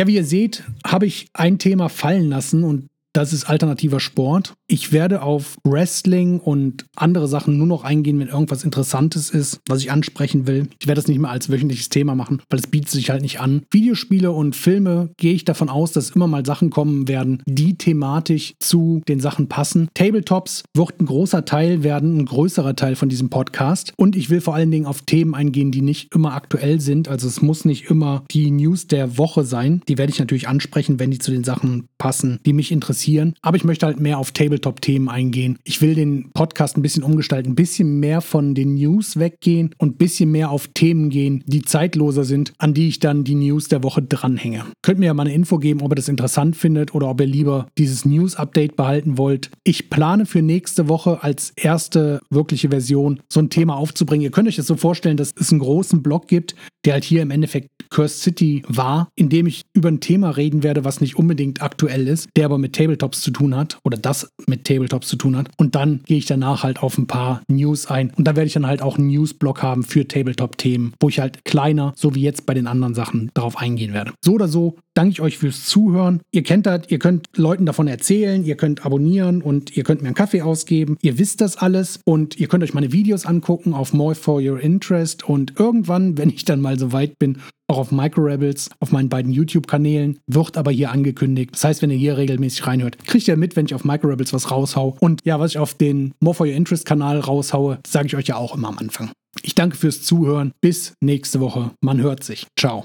Ja, 0.00 0.06
wie 0.06 0.14
ihr 0.14 0.24
seht, 0.24 0.64
habe 0.82 1.04
ich 1.04 1.28
ein 1.34 1.58
Thema 1.58 1.90
fallen 1.90 2.30
lassen 2.30 2.64
und 2.64 2.86
das 3.12 3.32
ist 3.32 3.44
alternativer 3.44 4.00
Sport. 4.00 4.54
Ich 4.68 4.92
werde 4.92 5.22
auf 5.22 5.56
Wrestling 5.64 6.38
und 6.38 6.86
andere 6.94 7.26
Sachen 7.26 7.58
nur 7.58 7.66
noch 7.66 7.82
eingehen, 7.82 8.20
wenn 8.20 8.28
irgendwas 8.28 8.62
Interessantes 8.62 9.30
ist, 9.30 9.60
was 9.68 9.80
ich 9.80 9.90
ansprechen 9.90 10.46
will. 10.46 10.68
Ich 10.80 10.86
werde 10.86 11.00
das 11.00 11.08
nicht 11.08 11.18
mehr 11.18 11.30
als 11.30 11.50
wöchentliches 11.50 11.88
Thema 11.88 12.14
machen, 12.14 12.40
weil 12.48 12.60
es 12.60 12.68
bietet 12.68 12.90
sich 12.90 13.10
halt 13.10 13.22
nicht 13.22 13.40
an. 13.40 13.62
Videospiele 13.72 14.30
und 14.30 14.54
Filme 14.54 15.10
gehe 15.16 15.34
ich 15.34 15.44
davon 15.44 15.68
aus, 15.68 15.92
dass 15.92 16.10
immer 16.10 16.28
mal 16.28 16.46
Sachen 16.46 16.70
kommen 16.70 17.08
werden, 17.08 17.42
die 17.46 17.76
thematisch 17.76 18.54
zu 18.60 19.02
den 19.08 19.18
Sachen 19.18 19.48
passen. 19.48 19.88
Tabletops 19.94 20.62
wird 20.74 21.00
ein 21.00 21.06
großer 21.06 21.44
Teil 21.44 21.82
werden, 21.82 22.18
ein 22.18 22.26
größerer 22.26 22.76
Teil 22.76 22.94
von 22.94 23.08
diesem 23.08 23.28
Podcast. 23.28 23.92
Und 23.96 24.14
ich 24.14 24.30
will 24.30 24.40
vor 24.40 24.54
allen 24.54 24.70
Dingen 24.70 24.86
auf 24.86 25.02
Themen 25.02 25.34
eingehen, 25.34 25.72
die 25.72 25.82
nicht 25.82 26.14
immer 26.14 26.34
aktuell 26.34 26.80
sind. 26.80 27.08
Also 27.08 27.26
es 27.26 27.42
muss 27.42 27.64
nicht 27.64 27.90
immer 27.90 28.24
die 28.30 28.50
News 28.50 28.86
der 28.86 29.18
Woche 29.18 29.44
sein. 29.44 29.82
Die 29.88 29.98
werde 29.98 30.12
ich 30.12 30.18
natürlich 30.20 30.48
ansprechen, 30.48 31.00
wenn 31.00 31.10
die 31.10 31.18
zu 31.18 31.32
den 31.32 31.44
Sachen 31.44 31.88
passen, 31.98 32.38
die 32.46 32.52
mich 32.52 32.70
interessieren 32.70 32.99
interessieren. 33.00 33.34
Aber 33.42 33.56
ich 33.56 33.64
möchte 33.64 33.86
halt 33.86 34.00
mehr 34.00 34.18
auf 34.18 34.32
Tabletop-Themen 34.32 35.08
eingehen. 35.08 35.58
Ich 35.64 35.80
will 35.80 35.94
den 35.94 36.30
Podcast 36.32 36.76
ein 36.76 36.82
bisschen 36.82 37.02
umgestalten, 37.02 37.52
ein 37.52 37.54
bisschen 37.54 38.00
mehr 38.00 38.20
von 38.20 38.54
den 38.54 38.74
News 38.74 39.18
weggehen 39.18 39.74
und 39.78 39.94
ein 39.94 39.96
bisschen 39.96 40.30
mehr 40.30 40.50
auf 40.50 40.68
Themen 40.68 41.10
gehen, 41.10 41.42
die 41.46 41.62
zeitloser 41.62 42.24
sind, 42.24 42.52
an 42.58 42.74
die 42.74 42.88
ich 42.88 42.98
dann 42.98 43.24
die 43.24 43.34
News 43.34 43.68
der 43.68 43.82
Woche 43.82 44.02
dranhänge. 44.02 44.64
Könnt 44.82 44.98
mir 44.98 45.06
ja 45.06 45.14
mal 45.14 45.22
eine 45.22 45.34
Info 45.34 45.58
geben, 45.58 45.80
ob 45.82 45.92
ihr 45.92 45.96
das 45.96 46.08
interessant 46.08 46.56
findet 46.56 46.94
oder 46.94 47.08
ob 47.08 47.20
ihr 47.20 47.26
lieber 47.26 47.66
dieses 47.78 48.04
News-Update 48.04 48.76
behalten 48.76 49.18
wollt. 49.18 49.50
Ich 49.64 49.90
plane 49.90 50.26
für 50.26 50.42
nächste 50.42 50.88
Woche 50.88 51.22
als 51.22 51.52
erste 51.56 52.20
wirkliche 52.30 52.68
Version 52.68 53.20
so 53.32 53.40
ein 53.40 53.50
Thema 53.50 53.76
aufzubringen. 53.76 54.24
Ihr 54.24 54.30
könnt 54.30 54.48
euch 54.48 54.56
das 54.56 54.66
so 54.66 54.76
vorstellen, 54.76 55.16
dass 55.16 55.32
es 55.38 55.50
einen 55.50 55.60
großen 55.60 56.02
Blog 56.02 56.28
gibt, 56.28 56.54
der 56.84 56.94
halt 56.94 57.04
hier 57.04 57.22
im 57.22 57.30
Endeffekt 57.30 57.68
Cursed 57.90 58.20
City 58.20 58.62
war, 58.68 59.08
in 59.16 59.28
dem 59.28 59.46
ich 59.46 59.62
über 59.72 59.88
ein 59.88 60.00
Thema 60.00 60.30
reden 60.30 60.62
werde, 60.62 60.84
was 60.84 61.00
nicht 61.00 61.16
unbedingt 61.16 61.62
aktuell 61.62 62.08
ist, 62.08 62.28
der 62.36 62.46
aber 62.46 62.58
mit 62.58 62.74
Tabletops 62.74 63.20
zu 63.20 63.30
tun 63.30 63.56
hat 63.56 63.78
oder 63.84 63.98
das 63.98 64.30
mit 64.46 64.64
Tabletops 64.64 65.08
zu 65.08 65.16
tun 65.16 65.36
hat. 65.36 65.50
Und 65.56 65.74
dann 65.74 66.00
gehe 66.06 66.18
ich 66.18 66.26
danach 66.26 66.62
halt 66.62 66.82
auf 66.82 66.96
ein 66.98 67.06
paar 67.06 67.42
News 67.48 67.86
ein. 67.86 68.12
Und 68.16 68.26
da 68.26 68.36
werde 68.36 68.46
ich 68.46 68.54
dann 68.54 68.66
halt 68.66 68.82
auch 68.82 68.96
einen 68.96 69.08
News-Blog 69.08 69.62
haben 69.62 69.82
für 69.82 70.06
Tabletop-Themen, 70.06 70.94
wo 71.00 71.08
ich 71.08 71.20
halt 71.20 71.44
kleiner, 71.44 71.92
so 71.96 72.14
wie 72.14 72.22
jetzt 72.22 72.46
bei 72.46 72.54
den 72.54 72.66
anderen 72.66 72.94
Sachen, 72.94 73.30
darauf 73.34 73.58
eingehen 73.58 73.92
werde. 73.92 74.12
So 74.24 74.34
oder 74.34 74.48
so 74.48 74.76
danke 75.00 75.12
ich 75.12 75.20
euch 75.22 75.38
fürs 75.38 75.64
Zuhören. 75.64 76.20
Ihr 76.30 76.42
kennt 76.42 76.66
das, 76.66 76.82
ihr 76.88 76.98
könnt 76.98 77.30
Leuten 77.34 77.64
davon 77.64 77.88
erzählen, 77.88 78.44
ihr 78.44 78.56
könnt 78.56 78.84
abonnieren 78.84 79.40
und 79.40 79.74
ihr 79.74 79.82
könnt 79.82 80.02
mir 80.02 80.08
einen 80.08 80.14
Kaffee 80.14 80.42
ausgeben. 80.42 80.98
Ihr 81.00 81.18
wisst 81.18 81.40
das 81.40 81.56
alles 81.56 82.00
und 82.04 82.38
ihr 82.38 82.48
könnt 82.48 82.62
euch 82.62 82.74
meine 82.74 82.92
Videos 82.92 83.24
angucken 83.24 83.72
auf 83.72 83.94
More 83.94 84.14
for 84.14 84.42
Your 84.42 84.60
Interest 84.60 85.24
und 85.24 85.58
irgendwann, 85.58 86.18
wenn 86.18 86.28
ich 86.28 86.44
dann 86.44 86.60
mal 86.60 86.78
so 86.78 86.92
weit 86.92 87.18
bin, 87.18 87.38
auch 87.66 87.78
auf 87.78 87.92
Micro 87.92 88.20
Rebels, 88.20 88.68
auf 88.78 88.92
meinen 88.92 89.08
beiden 89.08 89.32
YouTube-Kanälen, 89.32 90.18
wird 90.26 90.58
aber 90.58 90.70
hier 90.70 90.90
angekündigt. 90.90 91.52
Das 91.54 91.64
heißt, 91.64 91.80
wenn 91.80 91.90
ihr 91.90 91.96
hier 91.96 92.18
regelmäßig 92.18 92.66
reinhört, 92.66 92.98
kriegt 93.06 93.26
ihr 93.26 93.38
mit, 93.38 93.56
wenn 93.56 93.64
ich 93.64 93.74
auf 93.74 93.84
Micro 93.84 94.08
Rebels 94.08 94.34
was 94.34 94.50
raushau. 94.50 94.98
Und 95.00 95.22
ja, 95.24 95.40
was 95.40 95.52
ich 95.52 95.58
auf 95.58 95.72
den 95.72 96.12
More 96.20 96.34
for 96.34 96.46
Your 96.46 96.56
Interest-Kanal 96.56 97.20
raushaue, 97.20 97.78
sage 97.86 98.08
ich 98.08 98.16
euch 98.16 98.26
ja 98.26 98.36
auch 98.36 98.54
immer 98.54 98.68
am 98.68 98.76
Anfang. 98.76 99.12
Ich 99.42 99.54
danke 99.54 99.78
fürs 99.78 100.02
Zuhören. 100.02 100.52
Bis 100.60 100.92
nächste 101.00 101.40
Woche. 101.40 101.70
Man 101.80 102.02
hört 102.02 102.22
sich. 102.22 102.46
Ciao. 102.58 102.84